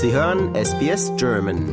Sie 0.00 0.12
hören 0.12 0.54
SBS 0.54 1.10
German. 1.16 1.66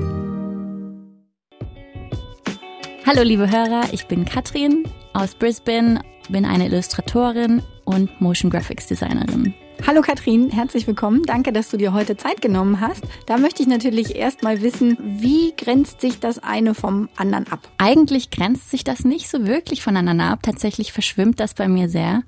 Hallo 3.05 3.21
liebe 3.21 3.51
Hörer, 3.51 3.83
ich 3.91 4.07
bin 4.07 4.25
Katrin 4.25 4.83
aus 5.13 5.35
Brisbane, 5.35 6.01
bin 6.29 6.43
eine 6.43 6.65
Illustratorin 6.65 7.61
und 7.83 8.19
Motion 8.19 8.49
Graphics 8.49 8.87
Designerin. 8.87 9.53
Hallo 9.85 10.01
Katrin, 10.01 10.49
herzlich 10.49 10.87
willkommen. 10.87 11.21
Danke, 11.21 11.53
dass 11.53 11.69
du 11.69 11.77
dir 11.77 11.93
heute 11.93 12.17
Zeit 12.17 12.41
genommen 12.41 12.81
hast. 12.81 13.03
Da 13.27 13.37
möchte 13.37 13.61
ich 13.61 13.69
natürlich 13.69 14.15
erstmal 14.15 14.63
wissen, 14.63 14.97
wie 14.99 15.53
grenzt 15.55 16.01
sich 16.01 16.19
das 16.19 16.39
eine 16.39 16.73
vom 16.73 17.09
anderen 17.17 17.45
ab? 17.51 17.59
Eigentlich 17.77 18.31
grenzt 18.31 18.71
sich 18.71 18.83
das 18.83 19.05
nicht 19.05 19.29
so 19.29 19.45
wirklich 19.45 19.83
voneinander 19.83 20.31
ab. 20.31 20.39
Tatsächlich 20.41 20.93
verschwimmt 20.93 21.39
das 21.39 21.53
bei 21.53 21.67
mir 21.67 21.89
sehr. 21.89 22.23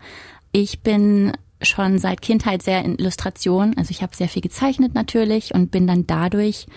Ich 0.51 0.81
bin 0.83 1.31
schon 1.61 1.99
seit 1.99 2.21
Kindheit 2.21 2.61
sehr 2.61 2.83
in 2.83 2.95
Illustration. 2.95 3.75
Also 3.77 3.91
ich 3.91 4.01
habe 4.01 4.15
sehr 4.15 4.29
viel 4.29 4.41
gezeichnet 4.41 4.93
natürlich 4.93 5.53
und 5.53 5.71
bin 5.71 5.87
dann 5.87 6.05
dadurch 6.07 6.67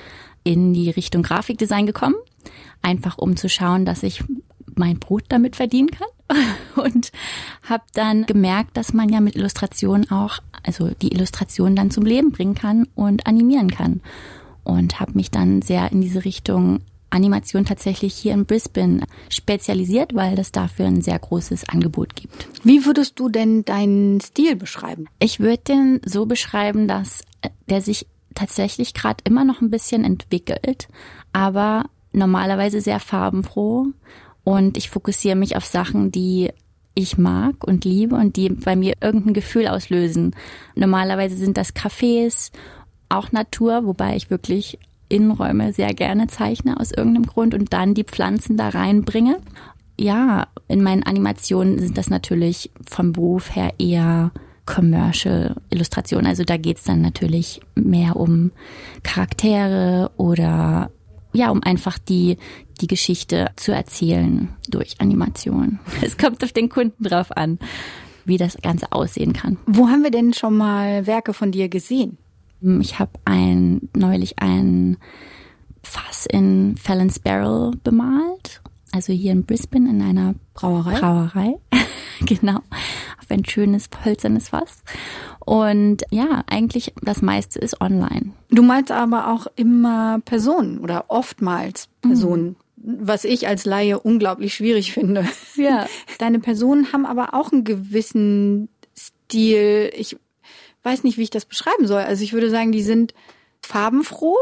in 0.45 0.73
die 0.73 0.91
Richtung 0.91 1.23
Grafikdesign 1.23 1.87
gekommen. 1.87 2.17
Einfach 2.83 3.19
um 3.19 3.37
zu 3.37 3.49
schauen, 3.49 3.85
dass 3.85 4.03
ich 4.03 4.25
mein 4.75 4.99
Brot 4.99 5.25
damit 5.29 5.57
verdienen 5.57 5.91
kann. 5.91 6.09
Und 6.77 7.11
habe 7.65 7.83
dann 7.93 8.25
gemerkt, 8.25 8.77
dass 8.77 8.93
man 8.93 9.09
ja 9.09 9.21
mit 9.21 9.35
Illustration 9.35 10.11
auch, 10.11 10.39
also 10.63 10.91
die 11.03 11.13
Illustration 11.13 11.75
dann 11.75 11.91
zum 11.91 12.05
Leben 12.05 12.31
bringen 12.31 12.55
kann 12.55 12.87
und 12.95 13.27
animieren 13.27 13.71
kann. 13.71 14.01
Und 14.63 15.01
habe 15.01 15.13
mich 15.15 15.31
dann 15.31 15.61
sehr 15.61 15.91
in 15.91 16.01
diese 16.01 16.25
Richtung 16.25 16.81
Animation 17.11 17.65
tatsächlich 17.65 18.15
hier 18.15 18.33
in 18.35 18.47
Brisbane 18.47 19.05
spezialisiert, 19.29 20.15
weil 20.15 20.39
es 20.39 20.53
dafür 20.53 20.87
ein 20.87 21.03
sehr 21.03 21.19
großes 21.19 21.69
Angebot 21.69 22.15
gibt. 22.17 22.49
Wie 22.65 22.87
würdest 22.87 23.19
du 23.19 23.29
denn 23.29 23.65
deinen 23.65 24.21
Stil 24.21 24.57
beschreiben? 24.57 25.07
Ich 25.19 25.41
würde 25.41 25.63
den 25.69 26.01
so 26.05 26.27
beschreiben, 26.27 26.89
dass 26.89 27.23
der 27.69 27.83
sich 27.83 28.07
tatsächlich 28.35 28.95
gerade 28.95 29.23
immer 29.25 29.45
noch 29.45 29.61
ein 29.61 29.71
bisschen 29.71 30.05
entwickelt, 30.05 30.89
aber 31.33 31.87
normalerweise 32.13 32.81
sehr 32.81 33.01
farbenfroh 33.01 33.87
und 34.45 34.77
ich 34.77 34.91
fokussiere 34.91 35.37
mich 35.37 35.57
auf 35.57 35.65
Sachen, 35.65 36.11
die 36.11 36.51
ich 36.95 37.19
mag 37.19 37.65
und 37.65 37.85
liebe 37.85 38.17
und 38.17 38.37
die 38.37 38.49
bei 38.51 38.77
mir 38.77 38.95
irgendein 39.01 39.35
Gefühl 39.35 39.69
auslösen. 39.69 40.35
Normalerweise 40.75 41.37
sind 41.37 41.57
das 41.57 41.75
Cafés, 41.75 42.51
auch 43.09 43.33
Natur, 43.33 43.85
wobei 43.85 44.17
ich 44.17 44.31
wirklich 44.31 44.79
Innenräume 45.11 45.73
sehr 45.73 45.93
gerne 45.95 46.27
zeichne 46.29 46.81
aus 46.81 46.93
irgendeinem 46.93 47.27
Grund 47.27 47.55
und 47.55 47.73
dann 47.73 47.95
die 47.95 48.05
Pflanzen 48.05 48.57
da 48.57 48.71
reinbringe. 48.71 49.39
Ja, 49.99 50.47
in 50.69 50.83
meinen 50.83 51.03
Animationen 51.03 51.79
sind 51.79 51.99
das 51.99 52.09
natürlich 52.09 52.71
vom 52.89 53.13
Beruf 53.13 53.55
her 53.55 53.73
eher 53.79 54.31
Commercial 54.65 55.57
Illustrationen. 55.71 56.27
Also 56.27 56.45
da 56.45 56.57
geht's 56.57 56.85
dann 56.85 57.03
natürlich 57.03 57.61
mehr 57.75 58.17
um 58.17 58.53
Charaktere 59.03 60.11
oder 60.17 60.91
ja, 61.33 61.51
um 61.51 61.63
einfach 61.63 61.99
die, 61.99 62.39
die 62.81 62.87
Geschichte 62.87 63.51
zu 63.57 63.73
erzählen 63.73 64.49
durch 64.69 65.01
Animation. 65.01 65.79
Es 66.03 66.17
kommt 66.17 66.43
auf 66.45 66.53
den 66.53 66.69
Kunden 66.69 67.05
drauf 67.05 67.37
an, 67.37 67.59
wie 68.25 68.37
das 68.37 68.57
Ganze 68.63 68.93
aussehen 68.93 69.33
kann. 69.33 69.59
Wo 69.67 69.89
haben 69.89 70.03
wir 70.03 70.11
denn 70.11 70.33
schon 70.33 70.57
mal 70.57 71.07
Werke 71.07 71.35
von 71.35 71.53
dir 71.53 71.69
gesehen? 71.69 72.19
Ich 72.81 72.99
habe 72.99 73.13
ein, 73.25 73.89
neulich 73.97 74.39
ein 74.39 74.99
Fass 75.83 76.27
in 76.27 76.77
Fallon's 76.77 77.19
Barrel 77.19 77.73
bemalt. 77.83 78.63
Also 78.93 79.13
hier 79.13 79.33
in 79.33 79.45
Brisbane 79.45 79.89
in 79.89 80.03
einer 80.03 80.35
Brauerei. 80.55 80.99
Brauerei. 80.99 81.55
genau. 82.21 82.57
Auf 83.19 83.31
ein 83.31 83.45
schönes 83.45 83.89
hölzernes 84.05 84.49
Fass. 84.49 84.83
Und 85.45 86.03
ja, 86.11 86.43
eigentlich 86.49 86.93
das 87.03 87.23
meiste 87.23 87.59
ist 87.61 87.81
online. 87.81 88.33
Du 88.51 88.63
malst 88.63 88.91
aber 88.91 89.29
auch 89.29 89.47
immer 89.57 90.21
Personen 90.25 90.79
oder 90.79 91.07
oftmals 91.09 91.89
Personen. 92.03 92.49
Mhm 92.49 92.57
was 92.83 93.25
ich 93.25 93.47
als 93.47 93.65
Laie 93.65 93.99
unglaublich 93.99 94.55
schwierig 94.55 94.93
finde. 94.93 95.27
Ja. 95.57 95.87
Deine 96.19 96.41
Personen 96.41 96.93
haben 96.93 97.07
aber 97.07 97.35
auch 97.35 97.53
einen 97.53 97.65
gewissen 97.65 98.69
Stil. 98.97 99.91
Ich 99.95 100.17
weiß 100.83 101.05
nicht, 101.05 101.19
wie 101.19 101.23
ich 101.23 101.31
das 101.31 101.45
beschreiben 101.45 101.87
soll. 101.87 102.03
Also 102.03 102.25
ich 102.25 102.33
würde 102.33 102.51
sagen, 102.51 102.73
die 102.73 102.83
sind 102.83 103.15
farbenfroh, 103.63 104.39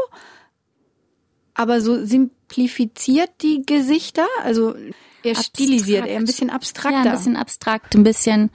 aber 1.53 1.81
so 1.81 2.03
simplifiziert 2.05 3.29
die 3.41 3.63
Gesichter. 3.65 4.25
Also 4.43 4.75
eher 5.23 5.31
abstrakt. 5.31 5.57
stilisiert, 5.57 6.07
eher 6.07 6.17
ein 6.17 6.25
bisschen 6.25 6.49
abstrakter. 6.49 7.03
Ja, 7.03 7.11
ein 7.11 7.17
bisschen 7.17 7.35
abstrakt, 7.35 7.95
ein 7.95 8.03
bisschen, 8.03 8.49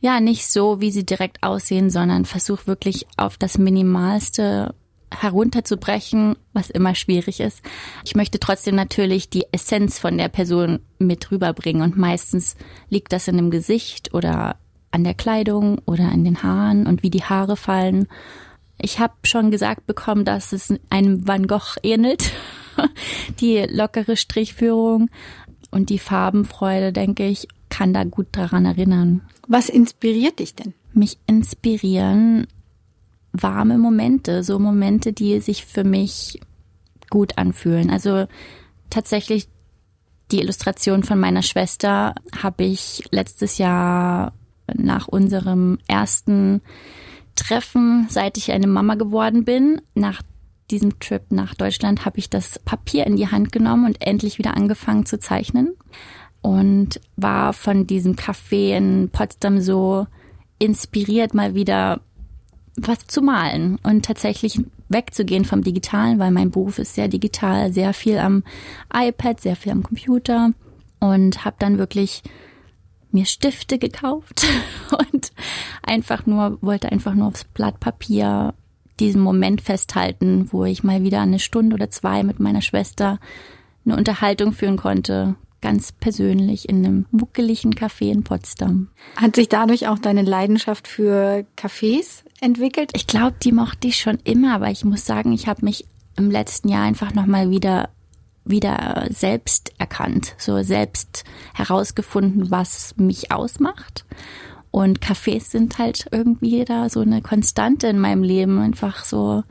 ja, 0.00 0.20
nicht 0.20 0.46
so, 0.48 0.80
wie 0.80 0.90
sie 0.90 1.04
direkt 1.04 1.42
aussehen, 1.42 1.90
sondern 1.90 2.24
versuch 2.24 2.66
wirklich 2.66 3.06
auf 3.16 3.36
das 3.36 3.58
Minimalste 3.58 4.74
herunterzubrechen, 5.12 6.36
was 6.52 6.70
immer 6.70 6.94
schwierig 6.94 7.40
ist. 7.40 7.62
Ich 8.04 8.14
möchte 8.14 8.38
trotzdem 8.38 8.76
natürlich 8.76 9.28
die 9.28 9.44
Essenz 9.52 9.98
von 9.98 10.16
der 10.16 10.28
Person 10.28 10.80
mit 10.98 11.30
rüberbringen 11.30 11.82
und 11.82 11.98
meistens 11.98 12.56
liegt 12.88 13.12
das 13.12 13.26
in 13.26 13.36
dem 13.36 13.50
Gesicht 13.50 14.14
oder 14.14 14.56
an 14.90 15.04
der 15.04 15.14
Kleidung 15.14 15.78
oder 15.86 16.10
an 16.10 16.24
den 16.24 16.42
Haaren 16.42 16.86
und 16.86 17.02
wie 17.02 17.10
die 17.10 17.24
Haare 17.24 17.56
fallen. 17.56 18.08
Ich 18.78 18.98
habe 18.98 19.14
schon 19.24 19.50
gesagt 19.50 19.86
bekommen, 19.86 20.24
dass 20.24 20.52
es 20.52 20.74
einem 20.88 21.26
Van 21.26 21.46
Gogh 21.46 21.76
ähnelt. 21.82 22.32
die 23.40 23.58
lockere 23.68 24.16
Strichführung 24.16 25.10
und 25.70 25.90
die 25.90 25.98
Farbenfreude, 25.98 26.92
denke 26.92 27.26
ich, 27.26 27.48
kann 27.68 27.92
da 27.92 28.04
gut 28.04 28.28
daran 28.32 28.64
erinnern. 28.64 29.22
Was 29.46 29.68
inspiriert 29.68 30.38
dich 30.38 30.54
denn? 30.54 30.74
Mich 30.92 31.18
inspirieren 31.26 32.46
warme 33.32 33.78
Momente, 33.78 34.42
so 34.42 34.58
Momente, 34.58 35.12
die 35.12 35.40
sich 35.40 35.64
für 35.64 35.84
mich 35.84 36.40
gut 37.10 37.38
anfühlen. 37.38 37.90
Also 37.90 38.26
tatsächlich 38.88 39.48
die 40.30 40.40
Illustration 40.40 41.02
von 41.02 41.18
meiner 41.18 41.42
Schwester 41.42 42.14
habe 42.36 42.64
ich 42.64 43.04
letztes 43.10 43.58
Jahr 43.58 44.32
nach 44.76 45.08
unserem 45.08 45.78
ersten 45.88 46.60
Treffen, 47.36 48.06
seit 48.08 48.36
ich 48.36 48.52
eine 48.52 48.66
Mama 48.66 48.94
geworden 48.94 49.44
bin, 49.44 49.80
nach 49.94 50.22
diesem 50.70 50.98
Trip 51.00 51.22
nach 51.30 51.54
Deutschland, 51.54 52.04
habe 52.04 52.18
ich 52.18 52.30
das 52.30 52.58
Papier 52.58 53.06
in 53.06 53.16
die 53.16 53.28
Hand 53.28 53.52
genommen 53.52 53.86
und 53.86 54.04
endlich 54.06 54.38
wieder 54.38 54.56
angefangen 54.56 55.06
zu 55.06 55.18
zeichnen. 55.18 55.74
Und 56.42 57.00
war 57.16 57.52
von 57.52 57.86
diesem 57.86 58.14
Café 58.14 58.76
in 58.76 59.10
Potsdam 59.10 59.60
so 59.60 60.06
inspiriert, 60.58 61.34
mal 61.34 61.54
wieder 61.54 62.00
was 62.76 63.06
zu 63.06 63.20
malen 63.20 63.78
und 63.82 64.04
tatsächlich 64.04 64.60
wegzugehen 64.88 65.44
vom 65.44 65.62
Digitalen, 65.62 66.18
weil 66.18 66.30
mein 66.30 66.50
Beruf 66.50 66.78
ist 66.78 66.94
sehr 66.94 67.08
digital, 67.08 67.72
sehr 67.72 67.92
viel 67.92 68.18
am 68.18 68.42
iPad, 68.92 69.40
sehr 69.40 69.56
viel 69.56 69.72
am 69.72 69.82
Computer. 69.82 70.52
Und 70.98 71.44
habe 71.44 71.56
dann 71.58 71.78
wirklich 71.78 72.22
mir 73.12 73.26
Stifte 73.26 73.78
gekauft 73.78 74.46
und 75.12 75.32
einfach 75.82 76.26
nur, 76.26 76.58
wollte 76.60 76.90
einfach 76.90 77.14
nur 77.14 77.28
aufs 77.28 77.44
Blatt 77.44 77.80
Papier 77.80 78.54
diesen 78.98 79.22
Moment 79.22 79.62
festhalten, 79.62 80.48
wo 80.52 80.64
ich 80.64 80.84
mal 80.84 81.02
wieder 81.02 81.20
eine 81.20 81.38
Stunde 81.38 81.74
oder 81.74 81.90
zwei 81.90 82.22
mit 82.22 82.38
meiner 82.38 82.60
Schwester 82.60 83.18
eine 83.84 83.96
Unterhaltung 83.96 84.52
führen 84.52 84.76
konnte, 84.76 85.36
ganz 85.62 85.92
persönlich 85.92 86.68
in 86.68 86.84
einem 86.84 87.06
muckeligen 87.10 87.74
Café 87.74 88.10
in 88.10 88.24
Potsdam. 88.24 88.88
Hat 89.16 89.36
sich 89.36 89.48
dadurch 89.48 89.88
auch 89.88 89.98
deine 89.98 90.22
Leidenschaft 90.22 90.86
für 90.86 91.46
Cafés 91.56 92.22
entwickelt? 92.40 92.90
Ich 92.94 93.06
glaube, 93.06 93.36
die 93.42 93.52
mochte 93.52 93.88
ich 93.88 93.96
schon 93.96 94.18
immer, 94.24 94.54
aber 94.54 94.70
ich 94.70 94.84
muss 94.84 95.04
sagen, 95.06 95.32
ich 95.32 95.48
habe 95.48 95.64
mich 95.64 95.86
im 96.16 96.30
letzten 96.30 96.68
Jahr 96.68 96.84
einfach 96.84 97.14
nochmal 97.14 97.50
wieder 97.50 97.88
wieder 98.50 99.06
selbst 99.10 99.72
erkannt, 99.78 100.34
so 100.38 100.62
selbst 100.62 101.24
herausgefunden, 101.54 102.50
was 102.50 102.94
mich 102.96 103.32
ausmacht. 103.32 104.04
Und 104.70 105.00
Cafés 105.00 105.50
sind 105.50 105.78
halt 105.78 106.06
irgendwie 106.12 106.64
da 106.64 106.88
so 106.88 107.00
eine 107.00 107.22
Konstante 107.22 107.88
in 107.88 107.98
meinem 107.98 108.22
Leben, 108.22 108.60
einfach 108.60 109.04
so 109.04 109.42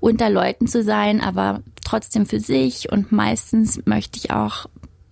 unter 0.00 0.28
Leuten 0.28 0.66
zu 0.66 0.82
sein, 0.82 1.22
aber 1.22 1.62
trotzdem 1.82 2.26
für 2.26 2.40
sich. 2.40 2.92
Und 2.92 3.10
meistens 3.10 3.80
möchte 3.86 4.18
ich 4.18 4.30
auch, 4.30 4.66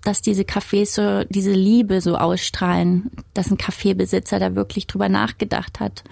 dass 0.05 0.21
diese 0.21 0.43
Cafés 0.43 0.95
so 0.95 1.25
diese 1.31 1.53
Liebe 1.53 2.01
so 2.01 2.17
ausstrahlen, 2.17 3.11
dass 3.33 3.51
ein 3.51 3.57
Kaffeebesitzer 3.57 4.39
da 4.39 4.55
wirklich 4.55 4.87
drüber 4.87 5.09
nachgedacht 5.09 5.81
hat 5.81 6.05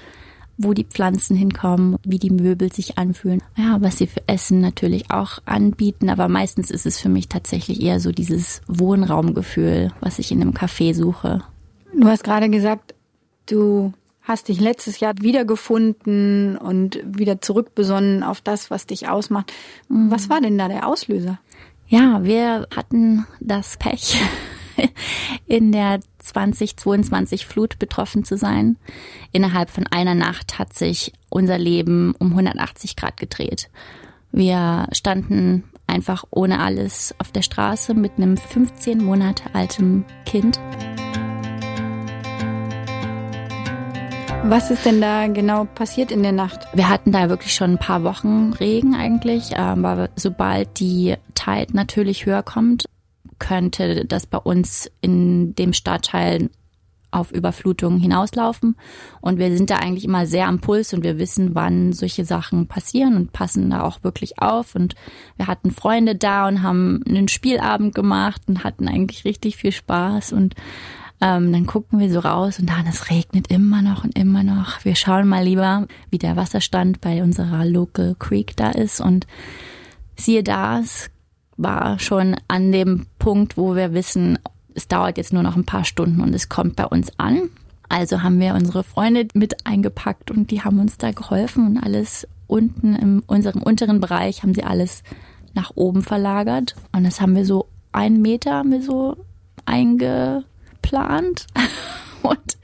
wo 0.62 0.74
die 0.74 0.84
Pflanzen 0.84 1.36
hinkommen, 1.36 1.96
wie 2.04 2.18
die 2.18 2.30
Möbel 2.30 2.70
sich 2.70 2.98
anfühlen. 2.98 3.42
Ja, 3.56 3.78
was 3.80 3.96
sie 3.98 4.06
für 4.06 4.22
Essen 4.26 4.60
natürlich 4.60 5.10
auch 5.10 5.38
anbieten, 5.46 6.10
aber 6.10 6.28
meistens 6.28 6.70
ist 6.70 6.84
es 6.84 7.00
für 7.00 7.08
mich 7.08 7.28
tatsächlich 7.28 7.80
eher 7.82 7.98
so 7.98 8.12
dieses 8.12 8.60
Wohnraumgefühl, 8.66 9.92
was 10.00 10.18
ich 10.18 10.30
in 10.30 10.42
einem 10.42 10.52
Café 10.52 10.94
suche. 10.94 11.42
Du 11.94 12.06
hast 12.06 12.24
gerade 12.24 12.50
gesagt, 12.50 12.94
du 13.46 13.92
hast 14.22 14.48
dich 14.48 14.60
letztes 14.60 15.00
Jahr 15.00 15.14
wiedergefunden 15.20 16.58
und 16.58 17.00
wieder 17.04 17.40
zurückbesonnen 17.40 18.22
auf 18.22 18.42
das, 18.42 18.70
was 18.70 18.86
dich 18.86 19.08
ausmacht. 19.08 19.52
Mhm. 19.88 20.10
Was 20.10 20.28
war 20.28 20.40
denn 20.42 20.58
da 20.58 20.68
der 20.68 20.86
Auslöser? 20.86 21.38
Ja, 21.88 22.22
wir 22.22 22.68
hatten 22.74 23.26
das 23.40 23.76
Pech, 23.78 24.20
in 25.46 25.72
der 25.72 26.00
2022 26.18 27.46
Flut 27.46 27.78
betroffen 27.78 28.24
zu 28.24 28.36
sein. 28.36 28.76
Innerhalb 29.32 29.70
von 29.70 29.86
einer 29.86 30.14
Nacht 30.14 30.58
hat 30.58 30.74
sich 30.74 31.12
unser 31.28 31.58
Leben 31.58 32.14
um 32.18 32.30
180 32.30 32.96
Grad 32.96 33.16
gedreht. 33.16 33.70
Wir 34.32 34.86
standen 34.92 35.64
einfach 35.86 36.24
ohne 36.30 36.60
alles 36.60 37.14
auf 37.18 37.32
der 37.32 37.42
Straße 37.42 37.94
mit 37.94 38.12
einem 38.16 38.36
15 38.36 39.02
Monate 39.02 39.42
altem 39.54 40.04
Kind. 40.24 40.60
Was 44.44 44.70
ist 44.70 44.86
denn 44.86 45.00
da 45.00 45.26
genau 45.26 45.64
passiert 45.64 46.10
in 46.10 46.22
der 46.22 46.32
Nacht? 46.32 46.66
Wir 46.72 46.88
hatten 46.88 47.12
da 47.12 47.28
wirklich 47.28 47.54
schon 47.54 47.72
ein 47.72 47.78
paar 47.78 48.04
Wochen 48.04 48.54
Regen 48.58 48.94
eigentlich, 48.94 49.56
aber 49.56 50.08
sobald 50.16 50.80
die 50.80 51.14
Tide 51.34 51.76
natürlich 51.76 52.24
höher 52.24 52.42
kommt, 52.42 52.86
könnte 53.40 54.04
das 54.04 54.26
bei 54.26 54.38
uns 54.38 54.88
in 55.00 55.56
dem 55.56 55.72
Stadtteil 55.72 56.50
auf 57.10 57.32
Überflutungen 57.32 57.98
hinauslaufen. 57.98 58.76
Und 59.20 59.38
wir 59.38 59.56
sind 59.56 59.70
da 59.70 59.76
eigentlich 59.76 60.04
immer 60.04 60.26
sehr 60.26 60.46
am 60.46 60.60
Puls 60.60 60.92
und 60.92 61.02
wir 61.02 61.18
wissen, 61.18 61.54
wann 61.54 61.92
solche 61.92 62.24
Sachen 62.24 62.68
passieren 62.68 63.16
und 63.16 63.32
passen 63.32 63.70
da 63.70 63.82
auch 63.82 64.04
wirklich 64.04 64.38
auf. 64.38 64.74
Und 64.74 64.94
wir 65.36 65.48
hatten 65.48 65.72
Freunde 65.72 66.14
da 66.14 66.46
und 66.46 66.62
haben 66.62 67.02
einen 67.08 67.28
Spielabend 67.28 67.94
gemacht 67.94 68.42
und 68.46 68.62
hatten 68.62 68.88
eigentlich 68.88 69.24
richtig 69.24 69.56
viel 69.56 69.72
Spaß. 69.72 70.32
Und 70.32 70.54
ähm, 71.20 71.52
dann 71.52 71.66
gucken 71.66 71.98
wir 71.98 72.10
so 72.12 72.20
raus 72.20 72.58
und 72.58 72.70
dann, 72.70 72.86
es 72.86 73.10
regnet 73.10 73.50
immer 73.50 73.82
noch 73.82 74.04
und 74.04 74.16
immer 74.16 74.42
noch. 74.42 74.84
Wir 74.84 74.94
schauen 74.94 75.28
mal 75.28 75.44
lieber, 75.44 75.86
wie 76.10 76.18
der 76.18 76.36
Wasserstand 76.36 77.00
bei 77.00 77.22
unserer 77.22 77.64
Local 77.64 78.14
Creek 78.18 78.56
da 78.56 78.70
ist. 78.70 79.00
Und 79.00 79.26
siehe 80.16 80.44
da, 80.44 80.78
es 80.78 81.10
war 81.62 81.98
schon 81.98 82.36
an 82.48 82.72
dem 82.72 83.06
Punkt, 83.18 83.56
wo 83.56 83.74
wir 83.76 83.92
wissen, 83.92 84.38
es 84.74 84.88
dauert 84.88 85.18
jetzt 85.18 85.32
nur 85.32 85.42
noch 85.42 85.56
ein 85.56 85.66
paar 85.66 85.84
Stunden 85.84 86.20
und 86.20 86.34
es 86.34 86.48
kommt 86.48 86.76
bei 86.76 86.86
uns 86.86 87.12
an. 87.18 87.50
Also 87.88 88.22
haben 88.22 88.38
wir 88.38 88.54
unsere 88.54 88.84
Freunde 88.84 89.26
mit 89.34 89.66
eingepackt 89.66 90.30
und 90.30 90.50
die 90.50 90.62
haben 90.62 90.78
uns 90.78 90.96
da 90.96 91.10
geholfen 91.10 91.66
und 91.66 91.78
alles 91.78 92.26
unten 92.46 92.94
in 92.94 93.20
unserem 93.20 93.62
unteren 93.62 94.00
Bereich 94.00 94.42
haben 94.42 94.54
sie 94.54 94.64
alles 94.64 95.02
nach 95.54 95.72
oben 95.74 96.02
verlagert. 96.02 96.76
Und 96.92 97.04
das 97.04 97.20
haben 97.20 97.34
wir 97.34 97.44
so 97.44 97.66
einen 97.92 98.22
Meter 98.22 98.54
haben 98.54 98.70
wir 98.70 98.82
so 98.82 99.16
einge 99.66 100.44
geplant. 100.90 101.46
Und 102.22 102.58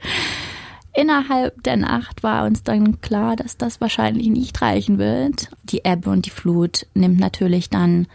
innerhalb 0.93 1.63
der 1.63 1.77
Nacht 1.77 2.23
war 2.23 2.45
uns 2.45 2.63
dann 2.63 3.01
klar, 3.01 3.35
dass 3.35 3.57
das 3.57 3.81
wahrscheinlich 3.81 4.29
nicht 4.29 4.61
reichen 4.61 4.97
wird. 4.97 5.49
Die 5.63 5.81
Ebbe 5.83 6.09
und 6.09 6.25
die 6.25 6.31
Flut 6.31 6.85
nimmt 6.93 7.19
natürlich 7.19 7.69
dann 7.69 8.07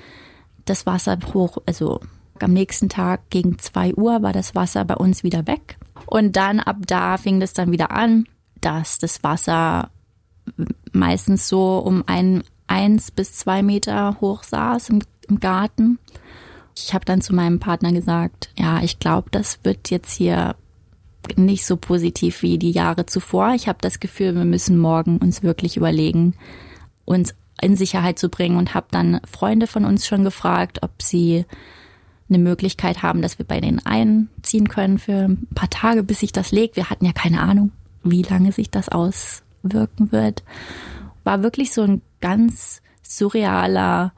das 0.65 0.87
Wasser 0.87 1.19
hoch, 1.33 1.59
also 1.67 2.01
am 2.41 2.53
nächsten 2.53 2.89
Tag 2.89 3.31
gegen 3.31 3.59
zwei 3.59 3.95
Uhr 3.95 4.23
war 4.23 4.33
das 4.33 4.55
Wasser 4.55 4.85
bei 4.85 4.97
uns 4.97 5.23
wieder 5.23 5.47
weg. 5.47 5.77
Und 6.07 6.37
dann 6.37 6.61
ab 6.61 6.79
da 6.87 7.17
fing 7.17 7.41
es 7.41 7.53
dann 7.53 7.71
wieder 7.71 7.91
an, 7.93 8.27
dass 8.61 8.99
das 8.99 9.23
Wasser 9.23 9.91
meistens 10.93 11.49
so 11.49 11.79
um 11.79 12.05
ein, 12.07 12.43
eins 12.67 13.11
bis 13.11 13.35
zwei 13.35 13.63
Meter 13.63 14.19
hoch 14.21 14.43
saß 14.43 14.91
im, 14.91 15.03
im 15.29 15.41
Garten. 15.41 15.99
Ich 16.77 16.95
habe 16.95 17.05
dann 17.05 17.21
zu 17.21 17.35
meinem 17.35 17.61
Partner 17.61 17.93
gesagt, 17.93 18.51
ja, 18.59 18.83
ich 18.83 18.99
glaube, 18.99 19.29
das 19.31 19.61
wird 19.63 19.91
jetzt 19.91 20.13
hier 20.13 20.57
nicht 21.37 21.65
so 21.65 21.77
positiv 21.77 22.43
wie 22.43 22.59
die 22.59 22.73
Jahre 22.73 23.07
zuvor. 23.07 23.55
Ich 23.55 23.69
habe 23.69 23.79
das 23.81 24.01
Gefühl, 24.01 24.35
wir 24.35 24.45
müssen 24.45 24.79
morgen 24.79 25.19
uns 25.19 25.43
wirklich 25.43 25.77
überlegen, 25.77 26.35
uns 27.05 27.35
in 27.63 27.77
Sicherheit 27.77 28.19
zu 28.19 28.29
bringen 28.29 28.57
und 28.57 28.75
habe 28.75 28.89
dann 28.91 29.21
Freunde 29.31 29.67
von 29.67 29.85
uns 29.85 30.07
schon 30.07 30.25
gefragt, 30.25 30.81
ob 30.83 31.01
sie 31.01 31.47
eine 32.29 32.39
Möglichkeit 32.39 33.03
haben, 33.03 33.23
dass 33.23 33.39
wir 33.39 33.47
bei 33.47 33.61
denen 33.61 33.79
einziehen 33.85 34.69
können 34.69 34.99
für 34.99 35.29
ein 35.29 35.49
paar 35.55 35.71
Tage, 35.71 36.03
bis 36.03 36.21
sich 36.21 36.33
das 36.33 36.51
legt. 36.51 36.77
Wir 36.77 36.91
hatten 36.91 37.05
ja 37.05 37.13
keine 37.13 37.41
Ahnung, 37.41 37.73
wie 38.03 38.23
lange 38.23 38.53
sich 38.53 38.71
das 38.71 38.89
auswirken 38.89 40.13
wird. 40.13 40.43
War 41.25 41.43
wirklich 41.43 41.73
so 41.73 41.83
ein 41.83 42.03
ganz 42.21 42.83
surrealer 43.03 44.13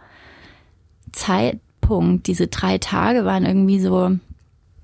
Zeit, 1.13 1.61
Punkt. 1.81 2.29
Diese 2.29 2.47
drei 2.47 2.79
Tage 2.79 3.27
waren 3.27 3.45
irgendwie 3.45 3.79
so, 3.79 4.17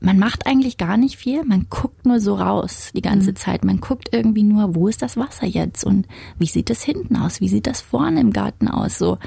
man 0.01 0.19
macht 0.19 0.47
eigentlich 0.47 0.79
gar 0.79 0.97
nicht 0.97 1.17
viel, 1.17 1.45
man 1.45 1.67
guckt 1.69 2.07
nur 2.07 2.21
so 2.21 2.35
raus 2.35 2.91
die 2.95 3.03
ganze 3.03 3.31
mhm. 3.31 3.37
Zeit. 3.37 3.65
Man 3.65 3.81
guckt 3.81 4.09
irgendwie 4.13 4.43
nur, 4.43 4.75
wo 4.75 4.89
ist 4.89 5.03
das 5.03 5.17
Wasser 5.17 5.47
jetzt 5.47 5.85
und 5.85 6.07
wie 6.39 6.47
sieht 6.47 6.71
das 6.71 6.83
hinten 6.83 7.17
aus, 7.17 7.41
wie 7.41 7.49
sieht 7.49 7.67
das 7.67 7.81
vorne 7.81 8.21
im 8.21 8.33
Garten 8.33 8.69
aus, 8.69 8.99
so 8.99 9.19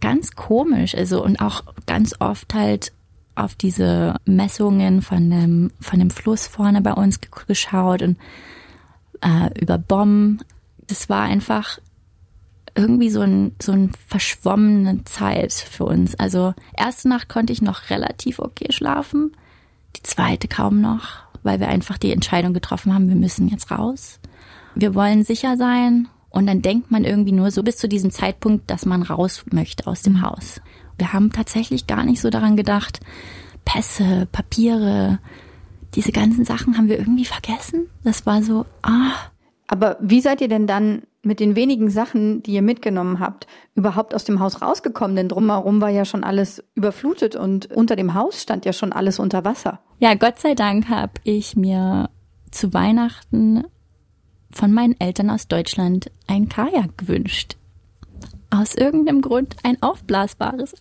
ganz 0.00 0.32
komisch. 0.32 0.94
Also 0.94 1.24
und 1.24 1.40
auch 1.40 1.64
ganz 1.86 2.14
oft 2.20 2.54
halt 2.54 2.92
auf 3.34 3.54
diese 3.54 4.16
Messungen 4.24 5.02
von 5.02 5.30
dem, 5.30 5.70
von 5.80 5.98
dem 5.98 6.10
Fluss 6.10 6.46
vorne 6.46 6.82
bei 6.82 6.92
uns 6.92 7.20
geschaut 7.46 8.02
und 8.02 8.16
äh, 9.22 9.60
über 9.60 9.78
Bomben. 9.78 10.40
Das 10.86 11.08
war 11.08 11.22
einfach 11.22 11.78
irgendwie 12.74 13.10
so 13.10 13.20
ein, 13.20 13.54
so 13.60 13.72
ein 13.72 13.90
verschwommene 14.06 15.04
Zeit 15.04 15.52
für 15.52 15.84
uns. 15.84 16.14
Also 16.18 16.54
erste 16.76 17.08
Nacht 17.08 17.28
konnte 17.28 17.52
ich 17.52 17.62
noch 17.62 17.90
relativ 17.90 18.38
okay 18.38 18.70
schlafen, 18.70 19.32
die 19.96 20.02
zweite 20.02 20.48
kaum 20.48 20.80
noch, 20.80 21.08
weil 21.42 21.60
wir 21.60 21.68
einfach 21.68 21.98
die 21.98 22.12
Entscheidung 22.12 22.52
getroffen 22.52 22.94
haben, 22.94 23.08
wir 23.08 23.16
müssen 23.16 23.48
jetzt 23.48 23.70
raus. 23.70 24.20
Wir 24.74 24.94
wollen 24.94 25.24
sicher 25.24 25.56
sein 25.56 26.08
und 26.30 26.46
dann 26.46 26.62
denkt 26.62 26.90
man 26.90 27.04
irgendwie 27.04 27.32
nur 27.32 27.50
so 27.50 27.62
bis 27.62 27.76
zu 27.76 27.88
diesem 27.88 28.10
Zeitpunkt, 28.10 28.70
dass 28.70 28.86
man 28.86 29.02
raus 29.02 29.44
möchte 29.50 29.86
aus 29.86 30.02
dem 30.02 30.22
Haus. 30.22 30.60
Wir 30.98 31.12
haben 31.12 31.32
tatsächlich 31.32 31.86
gar 31.86 32.04
nicht 32.04 32.20
so 32.20 32.30
daran 32.30 32.56
gedacht, 32.56 33.00
Pässe, 33.64 34.28
Papiere, 34.30 35.18
diese 35.94 36.12
ganzen 36.12 36.44
Sachen 36.44 36.76
haben 36.76 36.88
wir 36.88 36.98
irgendwie 36.98 37.24
vergessen. 37.24 37.88
Das 38.04 38.26
war 38.26 38.42
so, 38.42 38.66
ah. 38.82 39.12
Aber 39.66 39.96
wie 40.00 40.20
seid 40.20 40.40
ihr 40.40 40.48
denn 40.48 40.66
dann 40.66 41.02
mit 41.22 41.40
den 41.40 41.56
wenigen 41.56 41.90
Sachen, 41.90 42.42
die 42.42 42.52
ihr 42.52 42.62
mitgenommen 42.62 43.20
habt, 43.20 43.46
überhaupt 43.74 44.14
aus 44.14 44.24
dem 44.24 44.40
Haus 44.40 44.62
rausgekommen? 44.62 45.16
Denn 45.16 45.28
drumherum 45.28 45.80
war 45.80 45.90
ja 45.90 46.04
schon 46.04 46.24
alles 46.24 46.64
überflutet 46.74 47.36
und 47.36 47.70
unter 47.70 47.96
dem 47.96 48.14
Haus 48.14 48.42
stand 48.42 48.64
ja 48.64 48.72
schon 48.72 48.92
alles 48.92 49.18
unter 49.18 49.44
Wasser. 49.44 49.80
Ja, 49.98 50.14
Gott 50.14 50.38
sei 50.38 50.54
Dank 50.54 50.88
habe 50.88 51.12
ich 51.24 51.56
mir 51.56 52.10
zu 52.50 52.72
Weihnachten 52.72 53.64
von 54.50 54.72
meinen 54.72 54.98
Eltern 54.98 55.30
aus 55.30 55.48
Deutschland 55.48 56.10
ein 56.26 56.48
Kajak 56.48 56.98
gewünscht. 56.98 57.56
Aus 58.50 58.74
irgendeinem 58.74 59.20
Grund 59.20 59.56
ein 59.62 59.80
aufblasbares. 59.80 60.74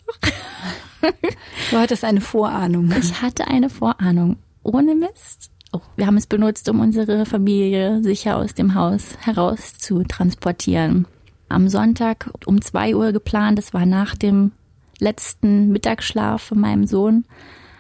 du 1.72 1.78
hattest 1.78 2.04
eine 2.04 2.22
Vorahnung. 2.22 2.92
Ich 3.00 3.22
hatte 3.22 3.48
eine 3.48 3.70
Vorahnung. 3.70 4.38
Ohne 4.64 4.96
Mist. 4.96 5.52
Oh, 5.72 5.82
wir 5.96 6.08
haben 6.08 6.18
es 6.18 6.26
benutzt, 6.26 6.68
um 6.70 6.80
unsere 6.80 7.26
Familie 7.26 8.02
sicher 8.02 8.38
aus 8.38 8.56
dem 8.56 8.74
Haus 8.74 9.18
heraus 9.22 9.78
zu 9.78 10.04
transportieren. 10.04 11.06
Am 11.48 11.68
Sonntag 11.70 12.32
um 12.46 12.62
zwei 12.62 12.96
Uhr 12.96 13.12
geplant, 13.12 13.58
das 13.58 13.74
war 13.74 13.86
nach 13.86 14.16
dem 14.16 14.52
letzten 15.00 15.70
Mittagsschlaf 15.70 16.42
von 16.42 16.60
meinem 16.60 16.86
Sohn, 16.86 17.26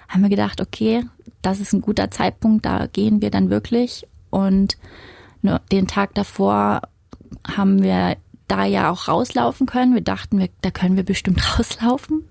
haben 0.07 0.21
wir 0.21 0.29
gedacht, 0.29 0.61
okay, 0.61 1.03
das 1.41 1.59
ist 1.59 1.73
ein 1.73 1.81
guter 1.81 2.11
Zeitpunkt, 2.11 2.65
da 2.65 2.87
gehen 2.87 3.21
wir 3.21 3.31
dann 3.31 3.49
wirklich. 3.49 4.07
Und 4.29 4.77
nur 5.41 5.59
den 5.71 5.87
Tag 5.87 6.13
davor 6.13 6.81
haben 7.47 7.81
wir 7.81 8.17
da 8.47 8.65
ja 8.65 8.91
auch 8.91 9.07
rauslaufen 9.07 9.67
können. 9.67 9.93
Wir 9.93 10.01
dachten, 10.01 10.39
wir, 10.39 10.49
da 10.61 10.71
können 10.71 10.95
wir 10.95 11.03
bestimmt 11.03 11.41
rauslaufen. 11.59 12.23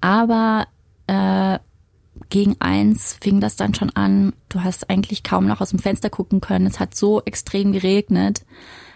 Aber 0.00 0.66
äh, 1.06 1.58
gegen 2.30 2.56
eins 2.60 3.16
fing 3.20 3.40
das 3.40 3.56
dann 3.56 3.74
schon 3.74 3.90
an. 3.90 4.32
Du 4.48 4.62
hast 4.62 4.90
eigentlich 4.90 5.22
kaum 5.22 5.46
noch 5.46 5.60
aus 5.60 5.70
dem 5.70 5.78
Fenster 5.78 6.10
gucken 6.10 6.40
können. 6.40 6.66
Es 6.66 6.80
hat 6.80 6.94
so 6.94 7.22
extrem 7.22 7.72
geregnet. 7.72 8.44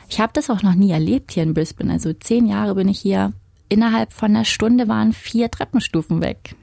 Ich 0.09 0.21
habe 0.21 0.33
das 0.35 0.51
auch 0.51 0.63
noch 0.63 0.75
nie 0.75 0.91
erlebt 0.91 1.33
hier 1.33 1.43
in 1.43 1.55
Brisbane. 1.55 1.93
Also 1.93 2.13
zehn 2.13 2.47
Jahre 2.47 2.75
bin 2.75 2.89
ich 2.89 3.01
hier. 3.01 3.33
Innerhalb 3.69 4.13
von 4.13 4.31
einer 4.31 4.45
Stunde 4.45 4.89
waren 4.89 5.13
vier 5.13 5.51
Treppenstufen 5.51 6.21
weg. 6.21 6.55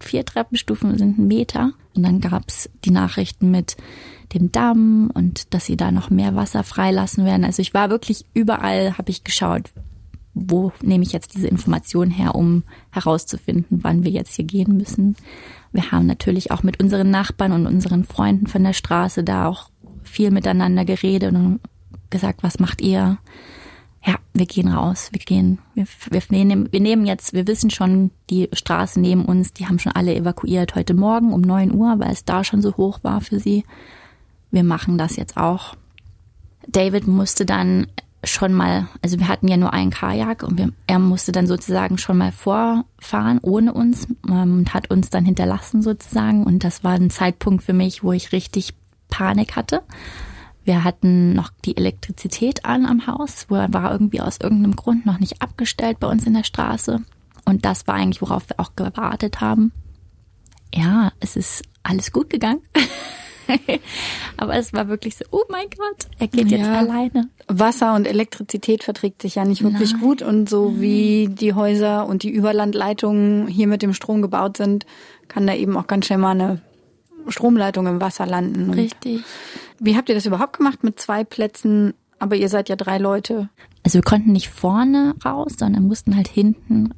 Vier 0.00 0.24
Treppenstufen 0.24 0.98
sind 0.98 1.18
ein 1.18 1.28
Meter. 1.28 1.72
Und 1.94 2.02
dann 2.02 2.20
gab's 2.20 2.68
die 2.84 2.90
Nachrichten 2.90 3.50
mit 3.50 3.76
dem 4.32 4.50
Damm 4.52 5.10
und 5.14 5.54
dass 5.54 5.66
sie 5.66 5.76
da 5.76 5.92
noch 5.92 6.10
mehr 6.10 6.34
Wasser 6.34 6.64
freilassen 6.64 7.24
werden. 7.24 7.44
Also 7.44 7.62
ich 7.62 7.74
war 7.74 7.90
wirklich 7.90 8.26
überall, 8.34 8.98
habe 8.98 9.10
ich 9.10 9.24
geschaut, 9.24 9.70
wo 10.34 10.72
nehme 10.82 11.04
ich 11.04 11.12
jetzt 11.12 11.34
diese 11.34 11.48
Information 11.48 12.10
her, 12.10 12.34
um 12.34 12.64
herauszufinden, 12.90 13.82
wann 13.82 14.04
wir 14.04 14.10
jetzt 14.10 14.34
hier 14.34 14.44
gehen 14.44 14.76
müssen. 14.76 15.16
Wir 15.76 15.92
haben 15.92 16.06
natürlich 16.06 16.50
auch 16.50 16.62
mit 16.62 16.82
unseren 16.82 17.10
Nachbarn 17.10 17.52
und 17.52 17.66
unseren 17.66 18.04
Freunden 18.04 18.46
von 18.46 18.64
der 18.64 18.72
Straße 18.72 19.22
da 19.22 19.46
auch 19.46 19.68
viel 20.02 20.30
miteinander 20.30 20.86
geredet 20.86 21.34
und 21.34 21.60
gesagt, 22.08 22.42
was 22.42 22.58
macht 22.58 22.80
ihr? 22.80 23.18
Ja, 24.02 24.14
wir 24.32 24.46
gehen 24.46 24.68
raus, 24.68 25.10
wir 25.12 25.18
gehen, 25.18 25.58
wir, 25.74 25.84
wir, 26.08 26.22
nehmen, 26.30 26.72
wir 26.72 26.80
nehmen 26.80 27.04
jetzt, 27.04 27.34
wir 27.34 27.46
wissen 27.46 27.68
schon, 27.68 28.10
die 28.30 28.48
Straße 28.54 28.98
neben 28.98 29.26
uns, 29.26 29.52
die 29.52 29.66
haben 29.66 29.78
schon 29.78 29.92
alle 29.92 30.14
evakuiert 30.16 30.76
heute 30.76 30.94
Morgen 30.94 31.34
um 31.34 31.42
neun 31.42 31.74
Uhr, 31.74 31.98
weil 31.98 32.10
es 32.10 32.24
da 32.24 32.42
schon 32.42 32.62
so 32.62 32.74
hoch 32.78 33.00
war 33.02 33.20
für 33.20 33.38
sie. 33.38 33.62
Wir 34.50 34.64
machen 34.64 34.96
das 34.96 35.16
jetzt 35.16 35.36
auch. 35.36 35.76
David 36.66 37.06
musste 37.06 37.44
dann 37.44 37.88
schon 38.26 38.52
mal, 38.52 38.88
also 39.02 39.18
wir 39.18 39.28
hatten 39.28 39.48
ja 39.48 39.56
nur 39.56 39.72
einen 39.72 39.90
Kajak 39.90 40.42
und 40.42 40.58
wir, 40.58 40.72
er 40.86 40.98
musste 40.98 41.32
dann 41.32 41.46
sozusagen 41.46 41.98
schon 41.98 42.18
mal 42.18 42.32
vorfahren 42.32 43.38
ohne 43.42 43.72
uns 43.72 44.06
ähm, 44.28 44.58
und 44.58 44.74
hat 44.74 44.90
uns 44.90 45.10
dann 45.10 45.24
hinterlassen 45.24 45.82
sozusagen. 45.82 46.44
Und 46.44 46.64
das 46.64 46.84
war 46.84 46.92
ein 46.92 47.10
Zeitpunkt 47.10 47.62
für 47.62 47.72
mich, 47.72 48.02
wo 48.02 48.12
ich 48.12 48.32
richtig 48.32 48.74
Panik 49.08 49.56
hatte. 49.56 49.82
Wir 50.64 50.82
hatten 50.82 51.32
noch 51.32 51.50
die 51.64 51.76
Elektrizität 51.76 52.64
an 52.64 52.86
am 52.86 53.06
Haus, 53.06 53.46
wo 53.48 53.54
war 53.54 53.92
irgendwie 53.92 54.20
aus 54.20 54.38
irgendeinem 54.40 54.74
Grund 54.74 55.06
noch 55.06 55.20
nicht 55.20 55.40
abgestellt 55.40 56.00
bei 56.00 56.08
uns 56.08 56.26
in 56.26 56.34
der 56.34 56.44
Straße. 56.44 57.02
Und 57.44 57.64
das 57.64 57.86
war 57.86 57.94
eigentlich, 57.94 58.20
worauf 58.20 58.48
wir 58.48 58.58
auch 58.58 58.74
gewartet 58.74 59.40
haben. 59.40 59.72
Ja, 60.74 61.12
es 61.20 61.36
ist 61.36 61.62
alles 61.84 62.10
gut 62.10 62.30
gegangen. 62.30 62.60
Aber 64.36 64.54
es 64.56 64.72
war 64.72 64.88
wirklich 64.88 65.16
so, 65.16 65.24
oh 65.30 65.42
mein 65.48 65.66
Gott, 65.76 66.08
er 66.18 66.28
geht 66.28 66.50
jetzt 66.50 66.66
Ja. 66.66 66.78
alleine. 66.78 67.28
Wasser 67.48 67.94
und 67.94 68.06
Elektrizität 68.06 68.84
verträgt 68.84 69.22
sich 69.22 69.36
ja 69.36 69.44
nicht 69.44 69.62
wirklich 69.62 69.92
Nein. 69.92 70.00
gut 70.00 70.22
und 70.22 70.48
so 70.48 70.80
wie 70.80 71.28
die 71.30 71.54
Häuser 71.54 72.06
und 72.06 72.22
die 72.22 72.30
Überlandleitungen 72.30 73.46
hier 73.46 73.66
mit 73.66 73.82
dem 73.82 73.92
Strom 73.94 74.22
gebaut 74.22 74.56
sind, 74.56 74.86
kann 75.28 75.46
da 75.46 75.54
eben 75.54 75.76
auch 75.76 75.86
ganz 75.86 76.06
schnell 76.06 76.18
mal 76.18 76.30
eine 76.32 76.60
Stromleitung 77.28 77.86
im 77.86 78.00
Wasser 78.00 78.26
landen. 78.26 78.70
Und 78.70 78.74
Richtig. 78.74 79.22
Wie 79.78 79.96
habt 79.96 80.08
ihr 80.08 80.14
das 80.14 80.26
überhaupt 80.26 80.56
gemacht 80.58 80.84
mit 80.84 80.98
zwei 81.00 81.24
Plätzen? 81.24 81.94
Aber 82.18 82.36
ihr 82.36 82.48
seid 82.48 82.68
ja 82.68 82.76
drei 82.76 82.98
Leute. 82.98 83.48
Also 83.82 83.98
wir 83.98 84.02
konnten 84.02 84.32
nicht 84.32 84.48
vorne 84.48 85.14
raus, 85.24 85.52
sondern 85.58 85.86
mussten 85.86 86.16
halt 86.16 86.28
hinten, 86.28 86.90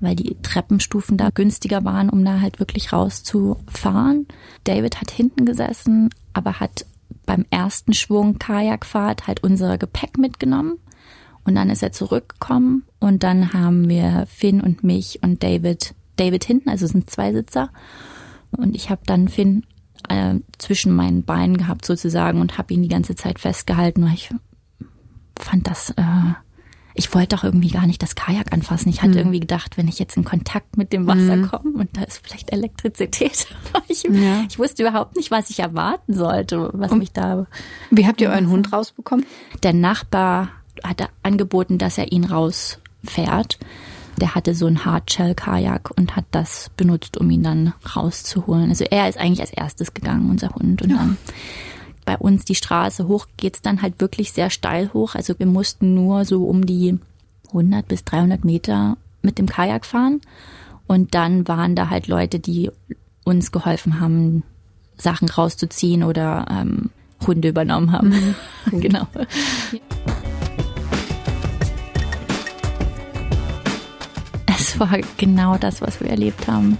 weil 0.00 0.16
die 0.16 0.36
Treppenstufen 0.42 1.16
da 1.16 1.30
günstiger 1.30 1.84
waren, 1.84 2.10
um 2.10 2.24
da 2.24 2.40
halt 2.40 2.58
wirklich 2.58 2.92
rauszufahren. 2.92 4.26
David 4.64 5.00
hat 5.00 5.10
hinten 5.10 5.44
gesessen, 5.44 6.10
aber 6.32 6.60
hat 6.60 6.86
beim 7.24 7.46
ersten 7.50 7.94
Schwung 7.94 8.38
Kajakfahrt 8.38 9.26
halt 9.26 9.42
unser 9.42 9.78
Gepäck 9.78 10.18
mitgenommen. 10.18 10.78
Und 11.44 11.54
dann 11.56 11.70
ist 11.70 11.82
er 11.82 11.92
zurückgekommen 11.92 12.84
und 13.00 13.24
dann 13.24 13.52
haben 13.52 13.88
wir 13.88 14.26
Finn 14.28 14.60
und 14.60 14.84
mich 14.84 15.20
und 15.22 15.42
David, 15.42 15.94
David 16.16 16.44
hinten, 16.44 16.68
also 16.68 16.84
es 16.84 16.92
sind 16.92 17.10
zwei 17.10 17.32
Sitzer. 17.32 17.70
Und 18.52 18.76
ich 18.76 18.90
habe 18.90 19.02
dann 19.06 19.26
Finn 19.26 19.64
äh, 20.08 20.34
zwischen 20.58 20.94
meinen 20.94 21.24
Beinen 21.24 21.56
gehabt 21.56 21.84
sozusagen 21.84 22.40
und 22.40 22.58
habe 22.58 22.74
ihn 22.74 22.82
die 22.82 22.88
ganze 22.88 23.16
Zeit 23.16 23.40
festgehalten, 23.40 24.04
weil 24.04 24.14
ich 24.14 24.30
fand 25.36 25.66
das, 25.66 25.90
äh, 25.90 26.34
ich 26.94 27.14
wollte 27.14 27.36
doch 27.36 27.44
irgendwie 27.44 27.70
gar 27.70 27.86
nicht 27.86 28.02
das 28.02 28.14
Kajak 28.14 28.52
anfassen. 28.52 28.88
Ich 28.90 29.02
hatte 29.02 29.18
irgendwie 29.18 29.40
gedacht, 29.40 29.76
wenn 29.78 29.88
ich 29.88 29.98
jetzt 29.98 30.16
in 30.16 30.24
Kontakt 30.24 30.76
mit 30.76 30.92
dem 30.92 31.06
Wasser 31.06 31.38
komme 31.48 31.72
und 31.78 31.96
da 31.96 32.02
ist 32.02 32.20
vielleicht 32.26 32.52
Elektrizität. 32.52 33.46
ich, 33.88 34.02
Ja. 34.04 34.44
ich 34.48 34.58
wusste 34.58 34.82
überhaupt 34.82 35.16
nicht, 35.16 35.30
was 35.30 35.50
ich 35.50 35.60
erwarten 35.60 36.14
sollte, 36.14 36.70
was 36.72 36.92
mich 36.92 37.12
da. 37.12 37.46
Wie 37.90 38.06
habt 38.06 38.20
ihr 38.20 38.28
euren 38.30 38.48
Hund 38.48 38.72
rausbekommen? 38.72 39.24
Der 39.62 39.72
Nachbar 39.72 40.48
hatte 40.84 41.08
angeboten, 41.22 41.78
dass 41.78 41.98
er 41.98 42.12
ihn 42.12 42.24
rausfährt. 42.24 43.58
Der 44.20 44.34
hatte 44.34 44.54
so 44.54 44.66
ein 44.66 44.84
Hardshell-Kajak 44.84 45.90
und 45.96 46.14
hat 46.16 46.26
das 46.32 46.70
benutzt, 46.76 47.16
um 47.16 47.30
ihn 47.30 47.42
dann 47.42 47.72
rauszuholen. 47.96 48.68
Also 48.68 48.84
er 48.84 49.08
ist 49.08 49.18
eigentlich 49.18 49.40
als 49.40 49.52
erstes 49.52 49.94
gegangen, 49.94 50.28
unser 50.30 50.50
Hund. 50.50 50.82
Und 50.82 50.90
dann 50.90 51.16
bei 52.04 52.16
uns 52.16 52.44
die 52.44 52.54
Straße 52.54 53.06
hoch 53.08 53.26
geht's 53.36 53.62
dann 53.62 53.82
halt 53.82 54.00
wirklich 54.00 54.32
sehr 54.32 54.50
steil 54.50 54.92
hoch. 54.92 55.14
Also 55.14 55.38
wir 55.38 55.46
mussten 55.46 55.94
nur 55.94 56.24
so 56.24 56.44
um 56.44 56.66
die 56.66 56.98
100 57.48 57.86
bis 57.86 58.04
300 58.04 58.44
Meter 58.44 58.96
mit 59.22 59.38
dem 59.38 59.46
Kajak 59.46 59.86
fahren. 59.86 60.20
Und 60.86 61.14
dann 61.14 61.46
waren 61.48 61.76
da 61.76 61.90
halt 61.90 62.08
Leute, 62.08 62.38
die 62.38 62.70
uns 63.24 63.52
geholfen 63.52 64.00
haben, 64.00 64.42
Sachen 64.96 65.28
rauszuziehen 65.28 66.02
oder 66.02 66.46
ähm, 66.50 66.90
Hunde 67.26 67.48
übernommen 67.48 67.92
haben. 67.92 68.34
genau. 68.70 69.06
Es 74.46 74.78
war 74.78 74.98
genau 75.16 75.56
das, 75.56 75.80
was 75.80 76.00
wir 76.00 76.08
erlebt 76.08 76.48
haben. 76.48 76.78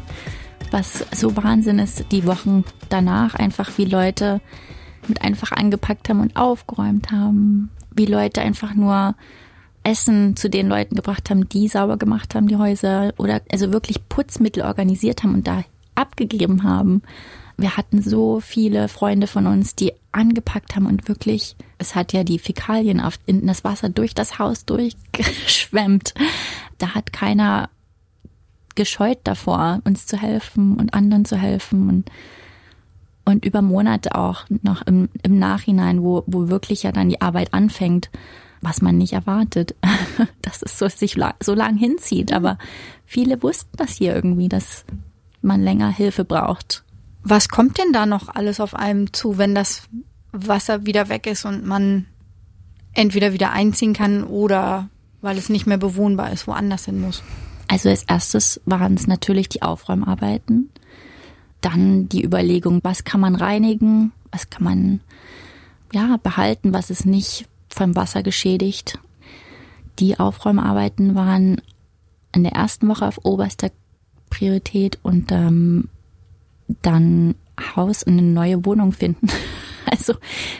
Was 0.70 1.04
so 1.14 1.36
Wahnsinn 1.36 1.78
ist, 1.78 2.06
die 2.10 2.26
Wochen 2.26 2.64
danach 2.88 3.34
einfach, 3.34 3.70
wie 3.76 3.84
Leute 3.84 4.40
mit 5.08 5.22
einfach 5.22 5.52
angepackt 5.52 6.08
haben 6.08 6.20
und 6.20 6.36
aufgeräumt 6.36 7.10
haben. 7.10 7.70
Wie 7.90 8.06
Leute 8.06 8.40
einfach 8.40 8.74
nur 8.74 9.14
Essen 9.84 10.36
zu 10.36 10.48
den 10.48 10.68
Leuten 10.68 10.94
gebracht 10.94 11.28
haben, 11.30 11.48
die 11.48 11.68
sauber 11.68 11.96
gemacht 11.96 12.34
haben, 12.34 12.48
die 12.48 12.56
Häuser. 12.56 13.12
Oder 13.18 13.42
also 13.50 13.72
wirklich 13.72 14.08
Putzmittel 14.08 14.62
organisiert 14.62 15.22
haben 15.22 15.34
und 15.34 15.46
da 15.46 15.64
abgegeben 15.94 16.62
haben. 16.62 17.02
Wir 17.56 17.76
hatten 17.76 18.02
so 18.02 18.40
viele 18.40 18.88
Freunde 18.88 19.26
von 19.26 19.46
uns, 19.46 19.74
die 19.74 19.92
angepackt 20.10 20.74
haben 20.74 20.86
und 20.86 21.08
wirklich, 21.08 21.56
es 21.78 21.94
hat 21.94 22.12
ja 22.12 22.24
die 22.24 22.38
Fäkalien 22.38 23.00
auf, 23.00 23.18
in 23.26 23.46
das 23.46 23.64
Wasser 23.64 23.88
durch 23.88 24.14
das 24.14 24.38
Haus 24.38 24.64
durchgeschwemmt. 24.64 26.14
Da 26.78 26.94
hat 26.94 27.12
keiner 27.12 27.68
gescheut 28.74 29.18
davor, 29.24 29.80
uns 29.84 30.06
zu 30.06 30.16
helfen 30.16 30.76
und 30.76 30.94
anderen 30.94 31.24
zu 31.24 31.36
helfen 31.36 31.88
und, 31.88 32.10
und 33.24 33.44
über 33.44 33.62
Monate 33.62 34.14
auch 34.14 34.44
noch 34.62 34.82
im, 34.82 35.08
im 35.22 35.38
Nachhinein, 35.38 36.02
wo, 36.02 36.24
wo 36.26 36.48
wirklich 36.48 36.82
ja 36.82 36.92
dann 36.92 37.08
die 37.08 37.20
Arbeit 37.20 37.54
anfängt, 37.54 38.10
was 38.60 38.82
man 38.82 38.96
nicht 38.96 39.12
erwartet, 39.12 39.74
dass 40.42 40.62
es 40.62 40.78
so, 40.78 40.88
sich 40.88 41.16
la 41.16 41.34
so 41.40 41.54
lang 41.54 41.76
hinzieht. 41.76 42.32
Aber 42.32 42.58
viele 43.04 43.42
wussten 43.42 43.76
das 43.76 43.92
hier 43.92 44.14
irgendwie, 44.14 44.48
dass 44.48 44.84
man 45.42 45.62
länger 45.62 45.90
Hilfe 45.90 46.24
braucht. 46.24 46.84
Was 47.24 47.48
kommt 47.48 47.78
denn 47.78 47.92
da 47.92 48.06
noch 48.06 48.28
alles 48.28 48.60
auf 48.60 48.74
einem 48.74 49.12
zu, 49.12 49.38
wenn 49.38 49.54
das 49.54 49.82
Wasser 50.32 50.86
wieder 50.86 51.08
weg 51.08 51.26
ist 51.26 51.44
und 51.44 51.66
man 51.66 52.06
entweder 52.94 53.32
wieder 53.32 53.52
einziehen 53.52 53.92
kann 53.92 54.24
oder 54.24 54.88
weil 55.20 55.38
es 55.38 55.48
nicht 55.48 55.66
mehr 55.66 55.78
bewohnbar 55.78 56.32
ist, 56.32 56.46
woanders 56.46 56.86
hin 56.86 57.00
muss? 57.00 57.22
Also 57.68 57.88
als 57.88 58.02
erstes 58.02 58.60
waren 58.64 58.94
es 58.94 59.06
natürlich 59.06 59.48
die 59.48 59.62
Aufräumarbeiten, 59.62 60.70
dann 61.62 62.08
die 62.08 62.24
Überlegung, 62.24 62.80
was 62.82 63.04
kann 63.04 63.20
man 63.20 63.34
reinigen, 63.34 64.12
was 64.30 64.50
kann 64.50 64.64
man 64.64 65.00
ja 65.92 66.18
behalten, 66.22 66.72
was 66.72 66.90
ist 66.90 67.06
nicht 67.06 67.46
vom 67.68 67.96
Wasser 67.96 68.22
geschädigt. 68.22 68.98
Die 69.98 70.18
Aufräumarbeiten 70.18 71.14
waren 71.14 71.60
in 72.34 72.44
der 72.44 72.52
ersten 72.52 72.88
Woche 72.88 73.06
auf 73.06 73.24
oberster 73.24 73.70
Priorität 74.30 74.98
und 75.02 75.30
ähm, 75.32 75.88
dann 76.80 77.34
Haus 77.76 78.02
und 78.02 78.18
eine 78.18 78.22
neue 78.22 78.64
Wohnung 78.64 78.92
finden. 78.92 79.28
Also 79.84 80.14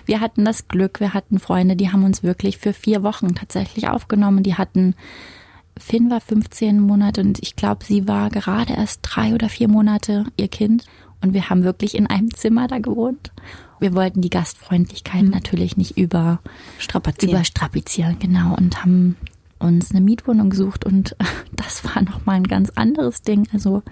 wir 0.05 0.21
hatten 0.21 0.45
das 0.45 0.69
Glück, 0.69 1.01
wir 1.01 1.15
hatten 1.15 1.39
Freunde, 1.39 1.75
die 1.75 1.91
haben 1.91 2.05
uns 2.05 2.23
wirklich 2.23 2.59
für 2.59 2.75
vier 2.75 3.03
Wochen 3.03 3.35
tatsächlich 3.35 3.89
aufgenommen. 3.89 4.43
Die 4.43 4.57
hatten 4.57 4.95
Finn 5.79 6.11
war 6.11 6.21
15 6.21 6.81
Monate 6.81 7.21
und 7.21 7.39
ich 7.43 7.57
glaube, 7.57 7.85
sie 7.85 8.07
war 8.07 8.31
gerade 8.31 8.75
erst 8.75 9.01
drei 9.03 9.35
oder 9.35 9.49
vier 9.49 9.69
Monate 9.69 10.27
ihr 10.37 10.49
Kind. 10.49 10.85
Und 11.21 11.35
wir 11.35 11.51
haben 11.51 11.63
wirklich 11.63 11.95
in 11.95 12.09
einem 12.09 12.35
Zimmer 12.35 12.67
da 12.67 12.79
gewohnt. 12.79 13.33
Wir 13.79 13.95
wollten 13.95 14.21
die 14.21 14.31
Gastfreundlichkeit 14.31 15.25
natürlich 15.25 15.77
nicht 15.77 15.97
über, 15.97 16.41
Strapazieren. 16.79 17.35
überstrapazieren, 17.35 18.19
genau, 18.19 18.55
und 18.57 18.83
haben 18.83 19.17
uns 19.59 19.93
eine 19.93 20.01
Mietwohnung 20.01 20.51
gesucht 20.51 20.85
und 20.85 21.17
das 21.53 21.85
war 21.85 22.03
nochmal 22.03 22.37
ein 22.37 22.47
ganz 22.47 22.71
anderes 22.71 23.23
Ding. 23.23 23.49
Also 23.53 23.83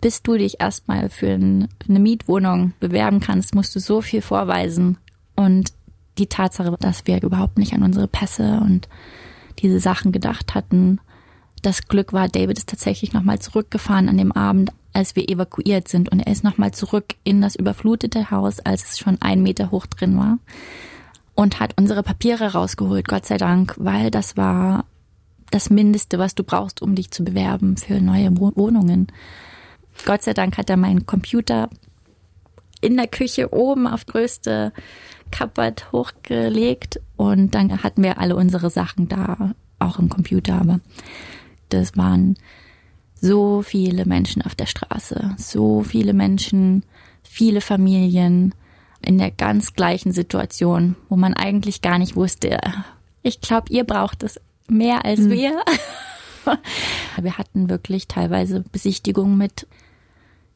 bis 0.00 0.22
du 0.22 0.36
dich 0.36 0.60
erstmal 0.60 1.08
für 1.08 1.30
ein, 1.30 1.68
eine 1.88 1.98
Mietwohnung 1.98 2.72
bewerben 2.78 3.20
kannst, 3.20 3.54
musst 3.54 3.74
du 3.74 3.80
so 3.80 4.00
viel 4.00 4.22
vorweisen. 4.22 4.98
Und 5.34 5.72
die 6.18 6.26
Tatsache, 6.26 6.76
dass 6.80 7.06
wir 7.06 7.22
überhaupt 7.22 7.58
nicht 7.58 7.72
an 7.72 7.82
unsere 7.82 8.08
Pässe 8.08 8.60
und 8.60 8.88
diese 9.58 9.80
Sachen 9.80 10.12
gedacht 10.12 10.54
hatten. 10.54 11.00
Das 11.62 11.88
Glück 11.88 12.12
war, 12.12 12.28
David 12.28 12.58
ist 12.58 12.68
tatsächlich 12.68 13.12
nochmal 13.12 13.38
zurückgefahren 13.40 14.08
an 14.08 14.16
dem 14.18 14.32
Abend, 14.32 14.70
als 14.92 15.16
wir 15.16 15.28
evakuiert 15.28 15.88
sind. 15.88 16.08
Und 16.08 16.20
er 16.20 16.32
ist 16.32 16.44
nochmal 16.44 16.72
zurück 16.72 17.14
in 17.24 17.40
das 17.40 17.56
überflutete 17.56 18.30
Haus, 18.30 18.60
als 18.60 18.90
es 18.90 18.98
schon 18.98 19.18
ein 19.20 19.42
Meter 19.42 19.70
hoch 19.70 19.86
drin 19.86 20.16
war. 20.16 20.38
Und 21.34 21.60
hat 21.60 21.74
unsere 21.76 22.02
Papiere 22.02 22.52
rausgeholt, 22.52 23.06
Gott 23.06 23.26
sei 23.26 23.36
Dank, 23.36 23.74
weil 23.78 24.10
das 24.10 24.36
war 24.36 24.84
das 25.50 25.70
Mindeste, 25.70 26.18
was 26.18 26.34
du 26.34 26.44
brauchst, 26.44 26.82
um 26.82 26.94
dich 26.94 27.10
zu 27.10 27.24
bewerben 27.24 27.76
für 27.76 28.00
neue 28.00 28.36
Wo- 28.38 28.52
Wohnungen. 28.54 29.08
Gott 30.04 30.22
sei 30.22 30.34
Dank 30.34 30.58
hat 30.58 30.68
er 30.70 30.76
meinen 30.76 31.06
Computer 31.06 31.70
in 32.80 32.96
der 32.96 33.08
Küche 33.08 33.52
oben 33.52 33.86
auf 33.86 34.06
größte 34.06 34.72
Cupboard 35.30 35.92
hochgelegt 35.92 37.00
und 37.16 37.54
dann 37.54 37.82
hatten 37.82 38.02
wir 38.02 38.18
alle 38.18 38.36
unsere 38.36 38.70
Sachen 38.70 39.08
da, 39.08 39.54
auch 39.78 39.98
im 39.98 40.08
Computer, 40.08 40.60
aber 40.60 40.80
das 41.68 41.96
waren 41.96 42.36
so 43.20 43.62
viele 43.62 44.06
Menschen 44.06 44.42
auf 44.42 44.54
der 44.54 44.66
Straße, 44.66 45.34
so 45.36 45.82
viele 45.82 46.12
Menschen, 46.12 46.84
viele 47.22 47.60
Familien 47.60 48.54
in 49.04 49.18
der 49.18 49.30
ganz 49.30 49.74
gleichen 49.74 50.12
Situation, 50.12 50.96
wo 51.08 51.16
man 51.16 51.34
eigentlich 51.34 51.82
gar 51.82 51.98
nicht 51.98 52.16
wusste, 52.16 52.58
ich 53.22 53.40
glaube, 53.40 53.72
ihr 53.72 53.84
braucht 53.84 54.22
es 54.22 54.40
mehr 54.68 55.04
als 55.04 55.28
wir. 55.28 55.62
wir 57.20 57.38
hatten 57.38 57.68
wirklich 57.68 58.08
teilweise 58.08 58.60
Besichtigungen 58.72 59.36
mit 59.36 59.66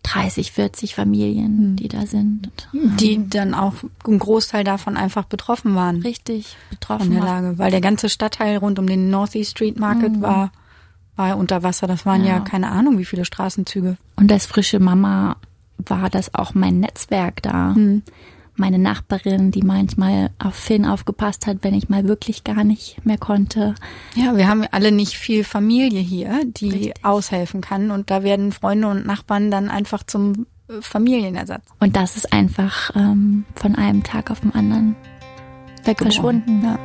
30, 0.03 0.53
40 0.53 0.95
Familien, 0.95 1.77
die 1.77 1.89
da 1.89 2.07
sind. 2.07 2.51
Die 2.73 3.29
dann 3.29 3.55
auch 3.55 3.75
ein 4.07 4.19
Großteil 4.19 4.65
davon 4.65 4.97
einfach 4.97 5.25
betroffen 5.25 5.75
waren 5.75 6.03
Richtig 6.03 6.57
von 6.69 6.69
betroffen 6.71 7.11
der 7.13 7.23
waren. 7.23 7.45
Lage, 7.45 7.59
weil 7.59 7.71
der 7.71 7.81
ganze 7.81 8.09
Stadtteil 8.09 8.57
rund 8.57 8.79
um 8.79 8.87
den 8.87 9.11
Northeast 9.11 9.53
Street 9.53 9.79
Market 9.79 10.21
war, 10.21 10.51
war 11.17 11.37
unter 11.37 11.63
Wasser. 11.63 11.87
Das 11.87 12.05
waren 12.05 12.25
ja. 12.25 12.35
Ja. 12.35 12.41
keine 12.41 12.71
Ahnung, 12.71 12.99
wie 12.99 13.05
viele 13.05 13.25
Straßenzüge. 13.25 13.97
Und 14.17 14.33
als 14.33 14.47
frische 14.47 14.81
Mama 14.81 15.37
war 15.79 16.11
das 16.11 16.35
auch 16.35 16.55
mein 16.55 16.81
Netzwerk 16.81 17.43
da, 17.43 17.75
meine 18.55 18.79
Nachbarin, 18.79 19.51
die 19.51 19.63
manchmal 19.63 20.31
auf 20.39 20.55
Finn 20.55 20.85
aufgepasst 20.85 21.47
hat, 21.47 21.59
wenn 21.63 21.75
ich 21.75 21.89
mal 21.89 22.07
wirklich 22.07 22.45
gar 22.45 22.65
nicht 22.65 23.05
mehr 23.05 23.19
konnte. 23.19 23.75
Ja, 24.15 24.37
wir 24.37 24.49
haben 24.49 24.65
alle 24.71 24.93
nicht 24.93 25.15
viel 25.15 25.45
Familie 25.45 26.01
hier, 26.01 26.45
die 26.45 26.71
Richtig. 26.71 27.05
aushelfen 27.05 27.61
kann. 27.61 27.91
Und 27.91 28.11
da 28.11 28.23
werden 28.23 28.53
Freunde 28.53 28.89
und 28.89 29.07
Nachbarn 29.07 29.51
dann 29.51 29.69
einfach 29.71 30.03
zum 30.03 30.47
äh, 30.69 30.81
Familienersatz. 30.81 31.65
Und 31.81 31.97
das 31.97 32.17
ist 32.17 32.33
einfach 32.33 32.91
ähm, 32.95 33.45
von 33.55 33.75
einem 33.75 34.03
Tag 34.03 34.31
auf 34.31 34.41
den 34.41 34.55
anderen 34.55 34.97
Weggebrochen. 35.85 36.13
verschwunden. 36.13 36.63
Ja. 36.63 36.79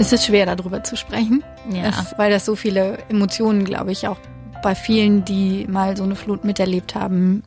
Es 0.00 0.14
ist 0.14 0.24
schwer, 0.24 0.46
darüber 0.46 0.82
zu 0.82 0.96
sprechen, 0.96 1.44
Ja. 1.70 1.82
das, 1.82 2.16
weil 2.16 2.30
das 2.30 2.46
so 2.46 2.56
viele 2.56 2.96
Emotionen, 3.10 3.66
glaube 3.66 3.92
ich, 3.92 4.08
auch 4.08 4.16
bei 4.62 4.74
vielen, 4.74 5.26
die 5.26 5.66
mal 5.68 5.94
so 5.94 6.04
eine 6.04 6.16
Flut 6.16 6.42
miterlebt 6.42 6.94
haben, 6.94 7.42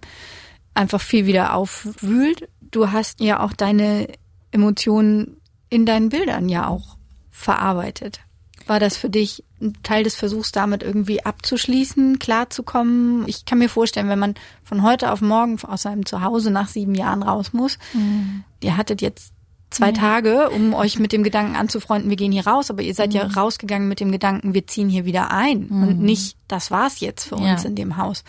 einfach 0.75 1.01
viel 1.01 1.25
wieder 1.25 1.55
aufwühlt. 1.55 2.47
Du 2.61 2.91
hast 2.91 3.19
ja 3.21 3.39
auch 3.43 3.53
deine 3.53 4.07
Emotionen 4.51 5.37
in 5.69 5.87
deinen 5.87 6.09
Bildern 6.09 6.47
ja 6.47 6.67
auch 6.67 6.97
verarbeitet. 7.31 8.19
War 8.67 8.79
das 8.79 8.97
für 8.97 9.09
dich 9.09 9.43
ein 9.59 9.73
Teil 9.81 10.03
des 10.03 10.13
Versuchs, 10.15 10.51
damit 10.51 10.83
irgendwie 10.83 11.25
abzuschließen, 11.25 12.19
klarzukommen? 12.19 13.27
Ich 13.27 13.45
kann 13.45 13.57
mir 13.57 13.67
vorstellen, 13.67 14.09
wenn 14.09 14.19
man 14.19 14.35
von 14.63 14.83
heute 14.83 15.11
auf 15.11 15.21
morgen 15.21 15.59
aus 15.63 15.81
seinem 15.81 16.05
Zuhause 16.05 16.51
nach 16.51 16.67
sieben 16.67 16.93
Jahren 16.93 17.23
raus 17.23 17.51
muss, 17.51 17.79
ihr 18.61 18.77
hattet 18.77 19.01
jetzt 19.01 19.33
zwei 19.73 19.91
Tage, 19.91 20.49
um 20.51 20.73
euch 20.73 20.99
mit 20.99 21.11
dem 21.11 21.23
Gedanken 21.23 21.55
anzufreunden, 21.55 22.09
wir 22.09 22.17
gehen 22.17 22.31
hier 22.31 22.47
raus, 22.47 22.69
aber 22.69 22.81
ihr 22.83 22.93
seid 22.93 23.13
ja 23.13 23.25
rausgegangen 23.25 23.87
mit 23.87 23.99
dem 23.99 24.11
Gedanken, 24.11 24.53
wir 24.53 24.67
ziehen 24.67 24.89
hier 24.89 25.05
wieder 25.05 25.31
ein 25.31 25.67
und 25.67 25.99
nicht, 25.99 26.37
das 26.47 26.71
war's 26.71 26.99
jetzt 26.99 27.25
für 27.27 27.35
uns 27.35 27.63
Ja. 27.63 27.69
in 27.69 27.75
dem 27.75 27.97
Haus. 27.97 28.23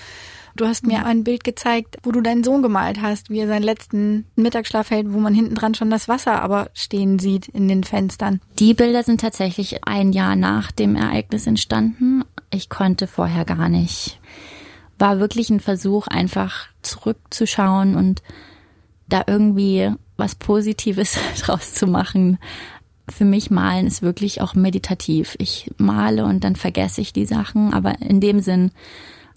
Du 0.56 0.66
hast 0.66 0.86
mir 0.86 1.04
ein 1.04 1.24
Bild 1.24 1.42
gezeigt, 1.42 1.96
wo 2.04 2.12
du 2.12 2.20
deinen 2.20 2.44
Sohn 2.44 2.62
gemalt 2.62 3.02
hast, 3.02 3.28
wie 3.28 3.40
er 3.40 3.48
seinen 3.48 3.64
letzten 3.64 4.26
Mittagsschlaf 4.36 4.88
hält, 4.90 5.12
wo 5.12 5.18
man 5.18 5.34
hinten 5.34 5.56
dran 5.56 5.74
schon 5.74 5.90
das 5.90 6.06
Wasser 6.06 6.40
aber 6.42 6.70
stehen 6.74 7.18
sieht 7.18 7.48
in 7.48 7.66
den 7.66 7.82
Fenstern. 7.82 8.40
Die 8.60 8.72
Bilder 8.72 9.02
sind 9.02 9.20
tatsächlich 9.20 9.84
ein 9.84 10.12
Jahr 10.12 10.36
nach 10.36 10.70
dem 10.70 10.94
Ereignis 10.94 11.48
entstanden. 11.48 12.22
Ich 12.52 12.68
konnte 12.68 13.08
vorher 13.08 13.44
gar 13.44 13.68
nicht. 13.68 14.20
War 14.96 15.18
wirklich 15.18 15.50
ein 15.50 15.58
Versuch, 15.58 16.06
einfach 16.06 16.68
zurückzuschauen 16.82 17.96
und 17.96 18.22
da 19.08 19.24
irgendwie 19.26 19.90
was 20.16 20.34
Positives 20.34 21.18
draus 21.40 21.74
zu 21.74 21.86
machen. 21.86 22.38
Für 23.08 23.24
mich 23.24 23.50
malen 23.50 23.86
ist 23.86 24.02
wirklich 24.02 24.40
auch 24.40 24.54
meditativ. 24.54 25.36
Ich 25.38 25.70
male 25.76 26.24
und 26.24 26.44
dann 26.44 26.56
vergesse 26.56 27.00
ich 27.00 27.12
die 27.12 27.26
Sachen, 27.26 27.74
aber 27.74 28.00
in 28.00 28.20
dem 28.20 28.40
Sinn, 28.40 28.70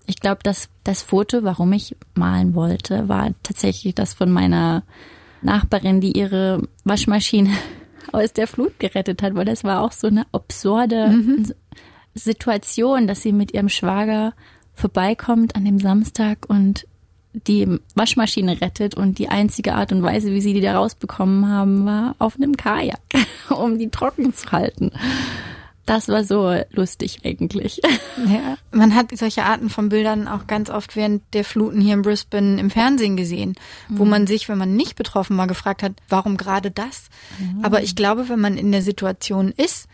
ich 0.06 0.20
glaube, 0.20 0.40
dass 0.44 0.70
das 0.84 1.02
Foto, 1.02 1.44
warum 1.44 1.74
ich 1.74 1.96
malen 2.16 2.56
wollte, 2.56 3.10
war 3.10 3.32
tatsächlich 3.44 3.94
das 3.94 4.14
von 4.14 4.32
meiner 4.32 4.84
Nachbarin, 5.42 6.00
die 6.00 6.18
ihre 6.18 6.62
Waschmaschine 6.86 7.52
aus 8.14 8.32
der 8.32 8.48
Flut 8.48 8.80
gerettet 8.80 9.22
hat, 9.22 9.36
weil 9.36 9.46
das 9.46 9.66
war 9.66 9.82
auch 9.82 9.92
so 9.92 10.08
eine 10.08 10.26
absurde 10.32 11.14
Situation, 12.14 13.08
dass 13.08 13.22
sie 13.22 13.34
mit 13.34 13.54
ihrem 13.54 13.70
Schwager 13.70 14.34
vorbeikommt 14.74 15.56
an 15.56 15.66
dem 15.66 15.80
Samstag 15.80 16.46
und 16.48 16.88
die 17.46 17.80
Waschmaschine 17.96 18.62
rettet 18.62 18.96
und 18.96 19.20
die 19.20 19.30
einzige 19.30 19.76
Art 19.76 19.92
und 19.92 20.04
Weise, 20.04 20.32
wie 20.32 20.42
sie 20.42 20.54
die 20.54 20.62
da 20.62 20.78
rausbekommen 20.78 21.48
haben, 21.48 21.86
war 21.86 22.16
auf 22.20 22.36
einem 22.36 22.58
Kajak, 22.58 23.00
um 23.50 23.78
die 23.78 23.90
trocken 23.90 24.34
zu 24.34 24.52
halten. 24.52 24.92
Das 25.86 26.10
war 26.10 26.26
so 26.26 26.54
lustig 26.72 27.22
eigentlich. 27.24 27.82
Ja, 28.26 28.58
man 28.72 28.96
hat 28.96 29.16
solche 29.16 29.44
Arten 29.44 29.70
von 29.70 29.90
Bildern 29.90 30.28
auch 30.28 30.48
ganz 30.48 30.72
oft 30.72 30.96
während 30.96 31.22
der 31.36 31.44
Fluten 31.46 31.80
hier 31.80 31.94
in 31.94 32.02
Brisbane 32.02 32.60
im 32.60 32.72
Fernsehen 32.72 33.16
gesehen, 33.16 33.54
wo 33.90 34.06
man 34.06 34.26
sich, 34.26 34.50
wenn 34.50 34.58
man 34.58 34.76
nicht 34.76 34.96
betroffen 34.96 35.38
war, 35.38 35.46
gefragt 35.46 35.84
hat, 35.84 35.94
warum 36.10 36.36
gerade 36.36 36.72
das? 36.72 37.10
Aber 37.62 37.84
ich 37.84 37.96
glaube, 37.96 38.28
wenn 38.28 38.40
man 38.40 38.58
in 38.58 38.72
der 38.72 38.82
Situation 38.82 39.54
ist, 39.56 39.88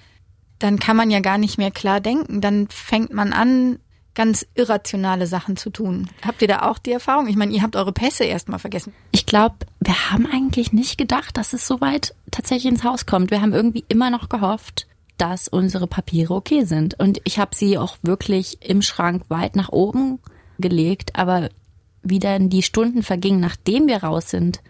dann 0.57 0.79
kann 0.79 0.95
man 0.95 1.11
ja 1.11 1.19
gar 1.19 1.37
nicht 1.37 1.57
mehr 1.57 1.69
klar 1.69 1.99
denken. 1.99 2.39
Dann 2.39 2.69
fängt 2.69 3.13
man 3.13 3.33
an, 3.33 3.79
ganz 4.15 4.45
irrationale 4.55 5.27
Sachen 5.27 5.57
zu 5.57 5.69
tun. 5.69 6.09
Habt 6.25 6.41
ihr 6.41 6.47
da 6.47 6.69
auch 6.69 6.77
die 6.77 6.91
Erfahrung? 6.91 7.27
Ich 7.27 7.35
meine, 7.35 7.53
ihr 7.53 7.61
habt 7.61 7.75
eure 7.75 7.91
Pässe 7.91 8.25
erstmal 8.25 8.59
vergessen. 8.59 8.93
Ich 9.11 9.25
glaube, 9.25 9.55
wir 9.79 10.11
haben 10.11 10.25
eigentlich 10.25 10.73
nicht 10.73 10.97
gedacht, 10.97 11.37
dass 11.37 11.53
es 11.53 11.67
so 11.67 11.81
weit 11.81 12.15
tatsächlich 12.31 12.71
ins 12.71 12.83
Haus 12.83 13.05
kommt. 13.05 13.31
Wir 13.31 13.41
haben 13.41 13.53
irgendwie 13.53 13.85
immer 13.87 14.09
noch 14.09 14.29
gehofft, 14.29 14.87
dass 15.17 15.47
unsere 15.47 15.87
Papiere 15.87 16.33
okay 16.33 16.65
sind. 16.65 16.99
Und 16.99 17.21
ich 17.23 17.39
habe 17.39 17.55
sie 17.55 17.77
auch 17.77 17.97
wirklich 18.01 18.57
im 18.61 18.81
Schrank 18.81 19.23
weit 19.29 19.55
nach 19.55 19.69
oben 19.69 20.19
gelegt, 20.59 21.15
aber 21.15 21.49
wie 22.03 22.19
dann 22.19 22.49
die 22.49 22.63
Stunden 22.63 23.03
vergingen, 23.03 23.39
nachdem 23.39 23.87
wir 23.87 24.03
raus 24.03 24.29
sind. 24.29 24.61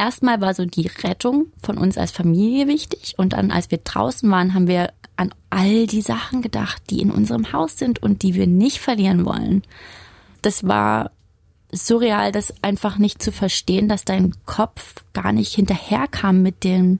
Erstmal 0.00 0.40
war 0.40 0.54
so 0.54 0.64
die 0.64 0.86
Rettung 1.04 1.48
von 1.62 1.76
uns 1.76 1.98
als 1.98 2.10
Familie 2.10 2.66
wichtig 2.66 3.16
und 3.18 3.34
dann, 3.34 3.50
als 3.50 3.70
wir 3.70 3.76
draußen 3.76 4.30
waren, 4.30 4.54
haben 4.54 4.66
wir 4.66 4.94
an 5.16 5.34
all 5.50 5.86
die 5.86 6.00
Sachen 6.00 6.40
gedacht, 6.40 6.80
die 6.88 7.02
in 7.02 7.10
unserem 7.10 7.52
Haus 7.52 7.76
sind 7.76 8.02
und 8.02 8.22
die 8.22 8.32
wir 8.32 8.46
nicht 8.46 8.78
verlieren 8.78 9.26
wollen. 9.26 9.62
Das 10.40 10.66
war 10.66 11.10
surreal, 11.70 12.32
das 12.32 12.54
einfach 12.62 12.96
nicht 12.96 13.22
zu 13.22 13.30
verstehen, 13.30 13.90
dass 13.90 14.06
dein 14.06 14.32
Kopf 14.46 15.04
gar 15.12 15.32
nicht 15.32 15.54
hinterherkam 15.54 16.40
mit 16.40 16.64
den 16.64 16.98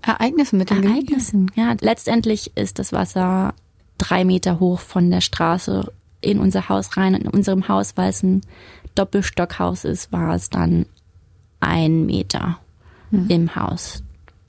Ereignisse 0.00 0.54
mit 0.54 0.70
den 0.70 0.84
Ereignissen. 0.84 1.50
Ja, 1.56 1.74
letztendlich 1.80 2.52
ist 2.54 2.78
das 2.78 2.92
Wasser 2.92 3.52
drei 3.98 4.24
Meter 4.24 4.60
hoch 4.60 4.78
von 4.78 5.10
der 5.10 5.22
Straße 5.22 5.92
in 6.20 6.38
unser 6.38 6.68
Haus 6.68 6.96
rein. 6.96 7.14
In 7.14 7.26
unserem 7.26 7.66
Haus, 7.66 7.96
weil 7.96 8.10
es 8.10 8.22
ein 8.22 8.42
Doppelstockhaus 8.94 9.84
ist, 9.84 10.12
war 10.12 10.36
es 10.36 10.50
dann 10.50 10.86
ein 11.64 12.06
Meter 12.06 12.58
im 13.28 13.54
Haus. 13.54 14.02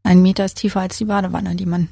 Ein 0.04 0.22
Meter 0.22 0.46
ist 0.46 0.56
tiefer 0.56 0.82
als 0.82 0.98
die 0.98 1.06
Badewanne, 1.06 1.56
die 1.56 1.66
man 1.66 1.90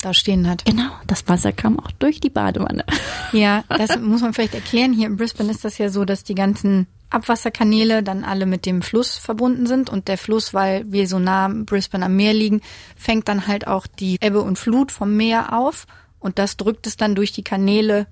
da 0.00 0.14
stehen 0.14 0.48
hat. 0.48 0.64
Genau, 0.64 0.90
das 1.06 1.28
Wasser 1.28 1.52
kam 1.52 1.78
auch 1.78 1.90
durch 1.92 2.20
die 2.20 2.30
Badewanne. 2.30 2.84
Ja, 3.32 3.64
das 3.68 3.98
muss 4.00 4.20
man 4.20 4.32
vielleicht 4.34 4.54
erklären. 4.54 4.92
Hier 4.92 5.08
in 5.08 5.16
Brisbane 5.16 5.50
ist 5.50 5.64
das 5.64 5.78
ja 5.78 5.88
so, 5.88 6.04
dass 6.04 6.22
die 6.22 6.36
ganzen 6.36 6.86
Abwasserkanäle 7.10 8.04
dann 8.04 8.22
alle 8.22 8.46
mit 8.46 8.66
dem 8.66 8.82
Fluss 8.82 9.16
verbunden 9.16 9.66
sind 9.66 9.90
und 9.90 10.06
der 10.06 10.16
Fluss, 10.16 10.54
weil 10.54 10.90
wir 10.90 11.08
so 11.08 11.18
nah 11.18 11.48
Brisbane 11.48 12.04
am 12.04 12.14
Meer 12.14 12.34
liegen, 12.34 12.60
fängt 12.96 13.26
dann 13.26 13.48
halt 13.48 13.66
auch 13.66 13.88
die 13.88 14.18
Ebbe 14.20 14.42
und 14.42 14.58
Flut 14.58 14.92
vom 14.92 15.16
Meer 15.16 15.52
auf 15.58 15.86
und 16.20 16.38
das 16.38 16.56
drückt 16.56 16.86
es 16.86 16.96
dann 16.96 17.16
durch 17.16 17.32
die 17.32 17.42
Kanäle 17.42 18.06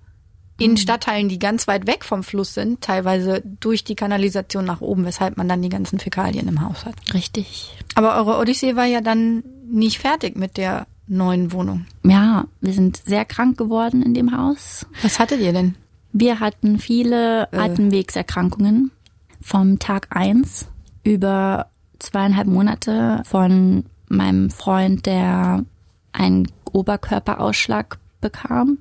in 0.59 0.77
Stadtteilen, 0.77 1.29
die 1.29 1.39
ganz 1.39 1.67
weit 1.67 1.87
weg 1.87 2.05
vom 2.05 2.23
Fluss 2.23 2.55
sind, 2.55 2.81
teilweise 2.81 3.43
durch 3.61 3.83
die 3.83 3.97
Kanalisation 3.97 4.65
nach 4.65 4.81
oben, 4.81 5.05
weshalb 5.05 5.37
man 5.37 5.49
dann 5.49 5.63
die 5.63 5.69
ganzen 5.69 5.99
Fäkalien 5.99 6.47
im 6.47 6.61
Haus 6.61 6.85
hat. 6.85 6.95
Richtig. 7.13 7.77
Aber 7.95 8.17
eure 8.17 8.39
Odyssee 8.39 8.77
war 8.77 8.85
ja 8.85 9.01
dann 9.01 9.43
nicht 9.67 9.99
fertig 9.99 10.37
mit 10.37 10.57
der 10.57 10.87
neuen 11.07 11.53
Wohnung. 11.53 11.87
Ja, 12.05 12.45
wir 12.61 12.73
sind 12.73 13.03
sehr 13.05 13.25
krank 13.25 13.59
geworden 13.59 14.03
in 14.03 14.15
dem 14.15 14.37
Haus. 14.37 14.87
Was 15.03 15.19
hattet 15.19 15.41
ihr 15.41 15.53
denn? 15.53 15.75
Wir 16.13 16.39
hatten 16.39 16.79
viele 16.79 17.53
Atemwegserkrankungen 17.53 18.93
vom 19.41 19.79
Tag 19.81 20.07
eins 20.11 20.69
über 21.03 21.67
zweieinhalb 21.99 22.47
Monate 22.47 23.23
von 23.25 23.85
meinem 24.09 24.51
Freund, 24.51 25.07
der 25.07 25.65
einen 26.13 26.49
Oberkörperausschlag 26.73 27.99
bekam, 28.21 28.79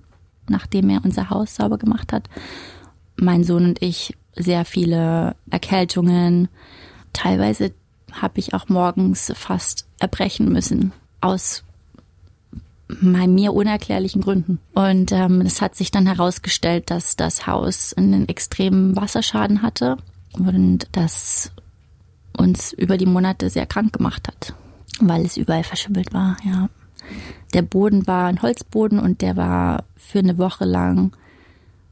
nachdem 0.50 0.90
er 0.90 1.04
unser 1.04 1.30
Haus 1.30 1.56
sauber 1.56 1.78
gemacht 1.78 2.14
hat. 2.14 2.30
Mein 3.16 3.44
Sohn 3.44 3.66
und 3.66 3.82
ich 3.82 4.16
sehr 4.36 4.66
viele 4.66 5.36
Erkältungen. 5.50 6.48
Teilweise 7.14 7.72
habe 8.12 8.40
ich 8.40 8.54
auch 8.54 8.70
morgens 8.70 9.32
fast 9.36 9.88
erbrechen 10.00 10.52
müssen 10.52 10.92
aus 11.22 11.64
mir 13.02 13.54
unerklärlichen 13.54 14.22
Gründen. 14.22 14.60
Und 14.74 15.12
ähm, 15.12 15.42
es 15.42 15.62
hat 15.62 15.76
sich 15.76 15.90
dann 15.90 16.06
herausgestellt, 16.06 16.92
dass 16.92 17.16
das 17.16 17.48
Haus 17.48 17.94
einen 17.94 18.28
extremen 18.28 18.96
Wasserschaden 18.96 19.62
hatte 19.62 19.98
und 20.34 20.88
das 20.92 21.52
uns 22.38 22.74
über 22.74 22.98
die 22.98 23.06
Monate 23.06 23.50
sehr 23.50 23.66
krank 23.66 23.94
gemacht 23.94 24.28
hat, 24.28 24.54
weil 25.00 25.26
es 25.26 25.38
überall 25.38 25.64
verschimmelt 25.64 26.14
war, 26.14 26.38
ja. 26.44 26.70
Der 27.54 27.62
Boden 27.62 28.08
war 28.08 28.26
ein 28.26 28.42
Holzboden 28.42 29.00
und 29.00 29.22
der 29.22 29.38
war 29.38 29.86
für 29.96 30.20
eine 30.20 30.38
Woche 30.38 30.66
lang 30.66 31.16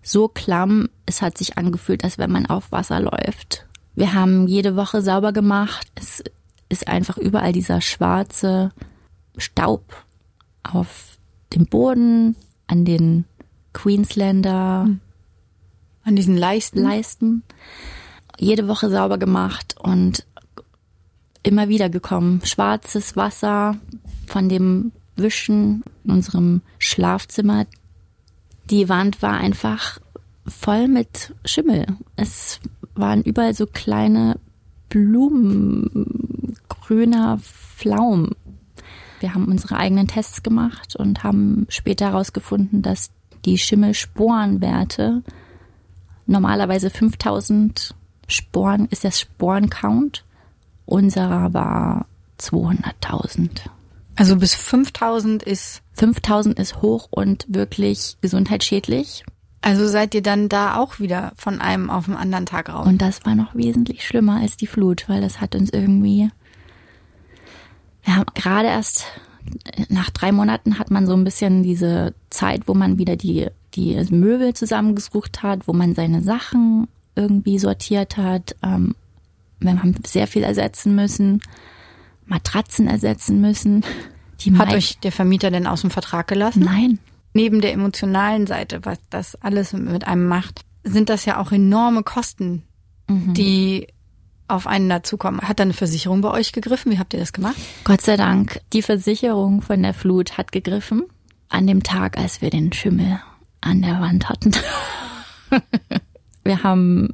so 0.03 0.27
klamm, 0.27 0.89
es 1.05 1.21
hat 1.21 1.37
sich 1.37 1.57
angefühlt, 1.57 2.03
als 2.03 2.17
wenn 2.17 2.31
man 2.31 2.47
auf 2.47 2.71
Wasser 2.71 2.99
läuft. 2.99 3.67
Wir 3.93 4.13
haben 4.13 4.47
jede 4.47 4.75
Woche 4.75 5.01
sauber 5.01 5.31
gemacht. 5.31 5.87
Es 5.95 6.23
ist 6.69 6.87
einfach 6.87 7.17
überall 7.17 7.51
dieser 7.51 7.81
schwarze 7.81 8.71
Staub 9.37 9.83
auf 10.63 11.17
dem 11.53 11.65
Boden, 11.65 12.35
an 12.67 12.85
den 12.85 13.25
Queensländer 13.73 14.89
An 16.03 16.15
diesen 16.15 16.37
Leisten? 16.37 16.81
Leisten. 16.81 17.43
Jede 18.39 18.67
Woche 18.67 18.89
sauber 18.89 19.17
gemacht 19.17 19.75
und 19.79 20.25
immer 21.43 21.67
wieder 21.69 21.89
gekommen. 21.89 22.41
Schwarzes 22.43 23.15
Wasser 23.15 23.77
von 24.25 24.49
dem 24.49 24.93
Wischen 25.21 25.83
in 26.03 26.11
unserem 26.11 26.61
Schlafzimmer. 26.79 27.65
Die 28.69 28.89
Wand 28.89 29.21
war 29.21 29.33
einfach 29.33 29.99
voll 30.45 30.87
mit 30.87 31.33
Schimmel. 31.45 31.85
Es 32.15 32.59
waren 32.95 33.23
überall 33.23 33.53
so 33.53 33.65
kleine 33.65 34.39
Blumen, 34.89 36.55
grüner 36.67 37.39
Pflaum. 37.39 38.31
Wir 39.19 39.33
haben 39.33 39.45
unsere 39.45 39.77
eigenen 39.77 40.07
Tests 40.07 40.43
gemacht 40.43 40.95
und 40.95 41.23
haben 41.23 41.67
später 41.69 42.07
herausgefunden, 42.07 42.81
dass 42.81 43.11
die 43.45 43.57
Schimmelsporenwerte 43.57 45.23
normalerweise 46.25 46.89
5000 46.89 47.95
Sporen 48.27 48.87
ist 48.89 49.03
das 49.03 49.19
Sporencount. 49.19 50.23
Unserer 50.85 51.53
war 51.53 52.05
200.000. 52.39 53.69
Also 54.15 54.35
bis 54.35 54.53
5000 54.55 55.43
ist. 55.43 55.81
5000 55.93 56.59
ist 56.59 56.81
hoch 56.81 57.07
und 57.11 57.45
wirklich 57.47 58.17
gesundheitsschädlich. 58.21 59.23
Also 59.61 59.87
seid 59.87 60.15
ihr 60.15 60.23
dann 60.23 60.49
da 60.49 60.77
auch 60.77 60.99
wieder 60.99 61.33
von 61.35 61.61
einem 61.61 61.89
auf 61.89 62.05
den 62.05 62.15
anderen 62.15 62.45
Tag 62.47 62.69
raus? 62.69 62.87
Und 62.87 63.01
das 63.01 63.25
war 63.25 63.35
noch 63.35 63.53
wesentlich 63.53 64.05
schlimmer 64.05 64.41
als 64.41 64.57
die 64.57 64.67
Flut, 64.67 65.07
weil 65.07 65.21
das 65.21 65.39
hat 65.39 65.55
uns 65.55 65.69
irgendwie. 65.69 66.29
Wir 68.03 68.15
haben 68.15 68.25
gerade 68.33 68.69
erst 68.69 69.05
nach 69.89 70.09
drei 70.09 70.31
Monaten 70.31 70.79
hat 70.79 70.91
man 70.91 71.05
so 71.05 71.13
ein 71.13 71.23
bisschen 71.23 71.63
diese 71.63 72.13
Zeit, 72.29 72.67
wo 72.67 72.73
man 72.73 72.97
wieder 72.97 73.15
die, 73.15 73.47
die 73.73 73.95
Möbel 74.09 74.53
zusammengesucht 74.53 75.43
hat, 75.43 75.67
wo 75.67 75.73
man 75.73 75.95
seine 75.95 76.21
Sachen 76.21 76.87
irgendwie 77.15 77.59
sortiert 77.59 78.17
hat. 78.17 78.55
Ähm, 78.63 78.95
wir 79.59 79.71
haben 79.71 79.95
sehr 80.05 80.27
viel 80.27 80.43
ersetzen 80.43 80.95
müssen, 80.95 81.41
Matratzen 82.31 82.87
ersetzen 82.87 83.41
müssen. 83.41 83.83
Die 84.39 84.57
hat 84.57 84.73
euch 84.73 84.97
der 84.99 85.11
Vermieter 85.11 85.51
denn 85.51 85.67
aus 85.67 85.81
dem 85.81 85.91
Vertrag 85.91 86.27
gelassen? 86.27 86.63
Nein. 86.63 86.97
Neben 87.33 87.61
der 87.61 87.73
emotionalen 87.73 88.47
Seite, 88.47 88.83
was 88.83 88.99
das 89.09 89.35
alles 89.35 89.73
mit 89.73 90.07
einem 90.07 90.27
macht, 90.27 90.61
sind 90.83 91.09
das 91.09 91.25
ja 91.25 91.39
auch 91.39 91.51
enorme 91.51 92.03
Kosten, 92.03 92.63
mhm. 93.07 93.33
die 93.33 93.87
auf 94.47 94.65
einen 94.65 94.89
dazukommen. 94.89 95.41
Hat 95.41 95.59
da 95.59 95.63
eine 95.63 95.73
Versicherung 95.73 96.21
bei 96.21 96.31
euch 96.31 96.53
gegriffen? 96.53 96.91
Wie 96.91 96.99
habt 96.99 97.13
ihr 97.13 97.19
das 97.19 97.33
gemacht? 97.33 97.55
Gott 97.83 98.01
sei 98.01 98.17
Dank. 98.17 98.61
Die 98.73 98.81
Versicherung 98.81 99.61
von 99.61 99.83
der 99.83 99.93
Flut 99.93 100.37
hat 100.37 100.51
gegriffen. 100.51 101.03
An 101.49 101.67
dem 101.67 101.83
Tag, 101.83 102.17
als 102.17 102.41
wir 102.41 102.49
den 102.49 102.71
Schimmel 102.71 103.19
an 103.59 103.81
der 103.81 103.99
Wand 103.99 104.29
hatten. 104.29 104.51
wir 106.43 106.63
haben 106.63 107.09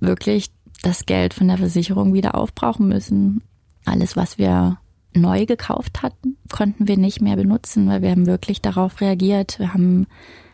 wirklich 0.00 0.50
das 0.82 1.06
Geld 1.06 1.34
von 1.34 1.48
der 1.48 1.58
Versicherung 1.58 2.12
wieder 2.12 2.34
aufbrauchen 2.34 2.88
müssen. 2.88 3.42
Alles, 3.90 4.16
was 4.16 4.38
wir 4.38 4.78
neu 5.14 5.46
gekauft 5.46 6.02
hatten, 6.02 6.36
konnten 6.50 6.86
wir 6.86 6.96
nicht 6.96 7.20
mehr 7.20 7.36
benutzen, 7.36 7.88
weil 7.88 8.02
wir 8.02 8.10
haben 8.10 8.26
wirklich 8.26 8.60
darauf 8.60 9.00
reagiert. 9.00 9.58
Wir 9.58 9.74
haben, 9.74 10.06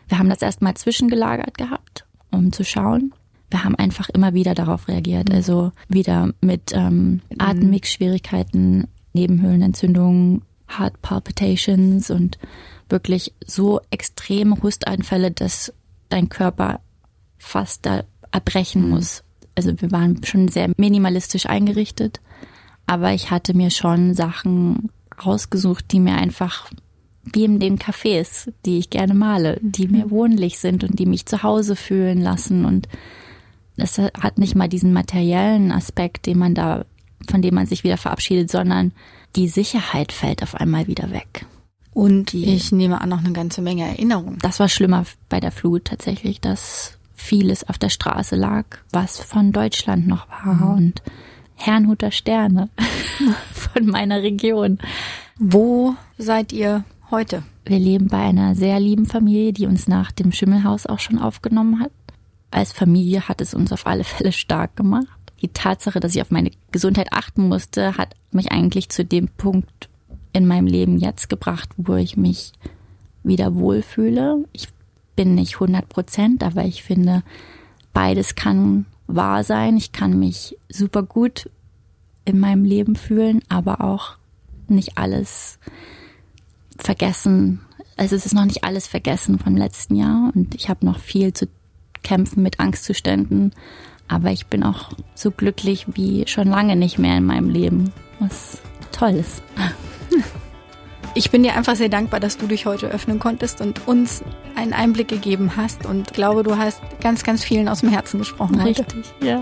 wir 0.07 0.19
haben 0.19 0.29
das 0.29 0.41
erstmal 0.41 0.73
zwischengelagert 0.73 1.57
gehabt, 1.57 2.05
um 2.31 2.51
zu 2.51 2.63
schauen. 2.63 3.13
Wir 3.49 3.63
haben 3.63 3.75
einfach 3.75 4.09
immer 4.09 4.33
wieder 4.33 4.55
darauf 4.55 4.87
reagiert. 4.87 5.31
Also 5.31 5.71
wieder 5.87 6.33
mit 6.41 6.71
ähm, 6.73 7.21
Atemwegsschwierigkeiten, 7.37 8.87
Nebenhöhlenentzündungen, 9.13 10.41
Heart 10.67 11.01
Palpitations 11.01 12.09
und 12.09 12.37
wirklich 12.89 13.33
so 13.45 13.79
extreme 13.89 14.61
Hustanfälle, 14.61 15.31
dass 15.31 15.73
dein 16.09 16.29
Körper 16.29 16.81
fast 17.37 17.85
da 17.85 18.03
erbrechen 18.31 18.83
mhm. 18.83 18.89
muss. 18.89 19.23
Also 19.55 19.79
wir 19.81 19.91
waren 19.91 20.23
schon 20.23 20.47
sehr 20.49 20.71
minimalistisch 20.77 21.47
eingerichtet, 21.47 22.21
aber 22.87 23.13
ich 23.13 23.29
hatte 23.29 23.53
mir 23.53 23.69
schon 23.69 24.13
Sachen 24.13 24.89
rausgesucht, 25.23 25.91
die 25.91 25.99
mir 25.99 26.15
einfach 26.15 26.71
wie 27.23 27.43
in 27.43 27.59
den 27.59 27.77
Cafés, 27.77 28.51
die 28.65 28.77
ich 28.79 28.89
gerne 28.89 29.13
male, 29.13 29.59
die 29.61 29.87
mir 29.87 30.09
wohnlich 30.09 30.59
sind 30.59 30.83
und 30.83 30.97
die 30.97 31.05
mich 31.05 31.25
zu 31.25 31.43
Hause 31.43 31.75
fühlen 31.75 32.21
lassen 32.21 32.65
und 32.65 32.87
es 33.75 33.99
hat 33.99 34.39
nicht 34.39 34.55
mal 34.55 34.67
diesen 34.67 34.91
materiellen 34.91 35.71
Aspekt, 35.71 36.25
den 36.25 36.39
man 36.39 36.55
da, 36.55 36.85
von 37.29 37.41
dem 37.41 37.53
man 37.53 37.67
sich 37.67 37.83
wieder 37.83 37.97
verabschiedet, 37.97 38.49
sondern 38.49 38.91
die 39.35 39.47
Sicherheit 39.47 40.11
fällt 40.11 40.41
auf 40.41 40.55
einmal 40.55 40.87
wieder 40.87 41.11
weg. 41.11 41.45
Und 41.93 42.31
die, 42.31 42.45
ich 42.45 42.71
nehme 42.71 43.01
an, 43.01 43.09
noch 43.09 43.19
eine 43.19 43.33
ganze 43.33 43.61
Menge 43.61 43.87
Erinnerungen. 43.87 44.39
Das 44.41 44.59
war 44.59 44.69
schlimmer 44.69 45.05
bei 45.29 45.39
der 45.39 45.51
Flut 45.51 45.85
tatsächlich, 45.85 46.41
dass 46.41 46.97
vieles 47.15 47.67
auf 47.67 47.77
der 47.77 47.89
Straße 47.89 48.35
lag, 48.35 48.65
was 48.91 49.19
von 49.19 49.51
Deutschland 49.51 50.07
noch 50.07 50.27
war 50.29 50.53
mhm. 50.53 50.77
und 50.77 51.01
Herrnhuter 51.57 52.11
Sterne 52.11 52.69
von 53.51 53.85
meiner 53.85 54.21
Region. 54.21 54.79
Wo 55.37 55.95
seid 56.17 56.53
ihr 56.53 56.85
heute? 57.11 57.43
Wir 57.65 57.79
leben 57.79 58.07
bei 58.07 58.19
einer 58.19 58.55
sehr 58.55 58.79
lieben 58.79 59.05
Familie, 59.05 59.51
die 59.51 59.65
uns 59.65 59.87
nach 59.87 60.11
dem 60.11 60.31
Schimmelhaus 60.31 60.85
auch 60.85 60.99
schon 60.99 61.19
aufgenommen 61.19 61.81
hat. 61.81 61.91
Als 62.51 62.71
Familie 62.71 63.27
hat 63.27 63.41
es 63.41 63.53
uns 63.53 63.73
auf 63.73 63.85
alle 63.85 64.05
Fälle 64.05 64.31
stark 64.31 64.75
gemacht. 64.75 65.07
Die 65.41 65.49
Tatsache, 65.49 65.99
dass 65.99 66.15
ich 66.15 66.21
auf 66.21 66.31
meine 66.31 66.51
Gesundheit 66.71 67.11
achten 67.11 67.47
musste, 67.47 67.97
hat 67.97 68.15
mich 68.31 68.51
eigentlich 68.51 68.89
zu 68.89 69.03
dem 69.03 69.27
Punkt 69.27 69.89
in 70.33 70.47
meinem 70.47 70.67
Leben 70.67 70.97
jetzt 70.97 71.29
gebracht, 71.29 71.69
wo 71.77 71.95
ich 71.95 72.15
mich 72.15 72.53
wieder 73.23 73.55
wohlfühle. 73.55 74.45
Ich 74.53 74.69
bin 75.15 75.35
nicht 75.35 75.55
100 75.55 75.89
Prozent, 75.89 76.43
aber 76.43 76.63
ich 76.63 76.83
finde, 76.83 77.23
beides 77.93 78.35
kann 78.35 78.85
wahr 79.07 79.43
sein. 79.43 79.77
Ich 79.77 79.91
kann 79.91 80.19
mich 80.19 80.57
super 80.69 81.03
gut 81.03 81.49
in 82.25 82.39
meinem 82.39 82.65
Leben 82.65 82.95
fühlen, 82.95 83.41
aber 83.49 83.81
auch 83.81 84.17
nicht 84.67 84.97
alles 84.97 85.59
vergessen. 86.77 87.61
Also 87.95 88.15
es 88.15 88.25
ist 88.25 88.33
noch 88.33 88.45
nicht 88.45 88.63
alles 88.63 88.85
vergessen 88.85 89.39
vom 89.39 89.55
letzten 89.55 89.95
Jahr 89.95 90.31
und 90.35 90.53
ich 90.53 90.69
habe 90.69 90.85
noch 90.85 90.99
viel 90.99 91.33
zu 91.33 91.47
kämpfen 92.03 92.43
mit 92.43 92.59
Angstzuständen. 92.59 93.53
Aber 94.07 94.31
ich 94.31 94.47
bin 94.47 94.63
auch 94.63 94.91
so 95.15 95.31
glücklich 95.31 95.85
wie 95.95 96.25
schon 96.27 96.47
lange 96.47 96.75
nicht 96.75 96.97
mehr 96.97 97.17
in 97.17 97.25
meinem 97.25 97.49
Leben, 97.49 97.91
was 98.19 98.61
toll 98.91 99.15
ist. 99.15 99.41
Ich 101.17 101.31
bin 101.31 101.41
dir 101.41 101.55
einfach 101.55 101.75
sehr 101.75 101.89
dankbar, 101.89 102.19
dass 102.19 102.37
du 102.37 102.45
dich 102.45 102.67
heute 102.67 102.89
öffnen 102.89 103.17
konntest 103.17 103.59
und 103.59 103.87
uns 103.87 104.23
einen 104.55 104.71
Einblick 104.71 105.07
gegeben 105.07 105.53
hast 105.57 105.87
und 105.87 106.13
glaube, 106.13 106.43
du 106.43 106.59
hast 106.59 106.79
ganz, 107.01 107.23
ganz 107.23 107.43
vielen 107.43 107.67
aus 107.69 107.79
dem 107.79 107.89
Herzen 107.89 108.19
gesprochen. 108.19 108.61
Richtig, 108.61 108.85
heute. 108.85 109.01
ja. 109.25 109.39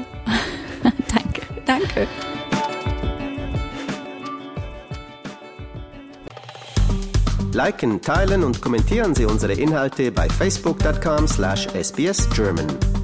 Danke. 1.14 1.42
Danke. 1.66 2.08
Liken, 7.52 8.02
teilen 8.02 8.46
und 8.46 8.62
kommentieren 8.62 9.14
Sie 9.14 9.26
unsere 9.26 9.52
Inhalte 9.52 10.14
bei 10.14 10.30
facebook.com/sbsgerman. 10.30 12.95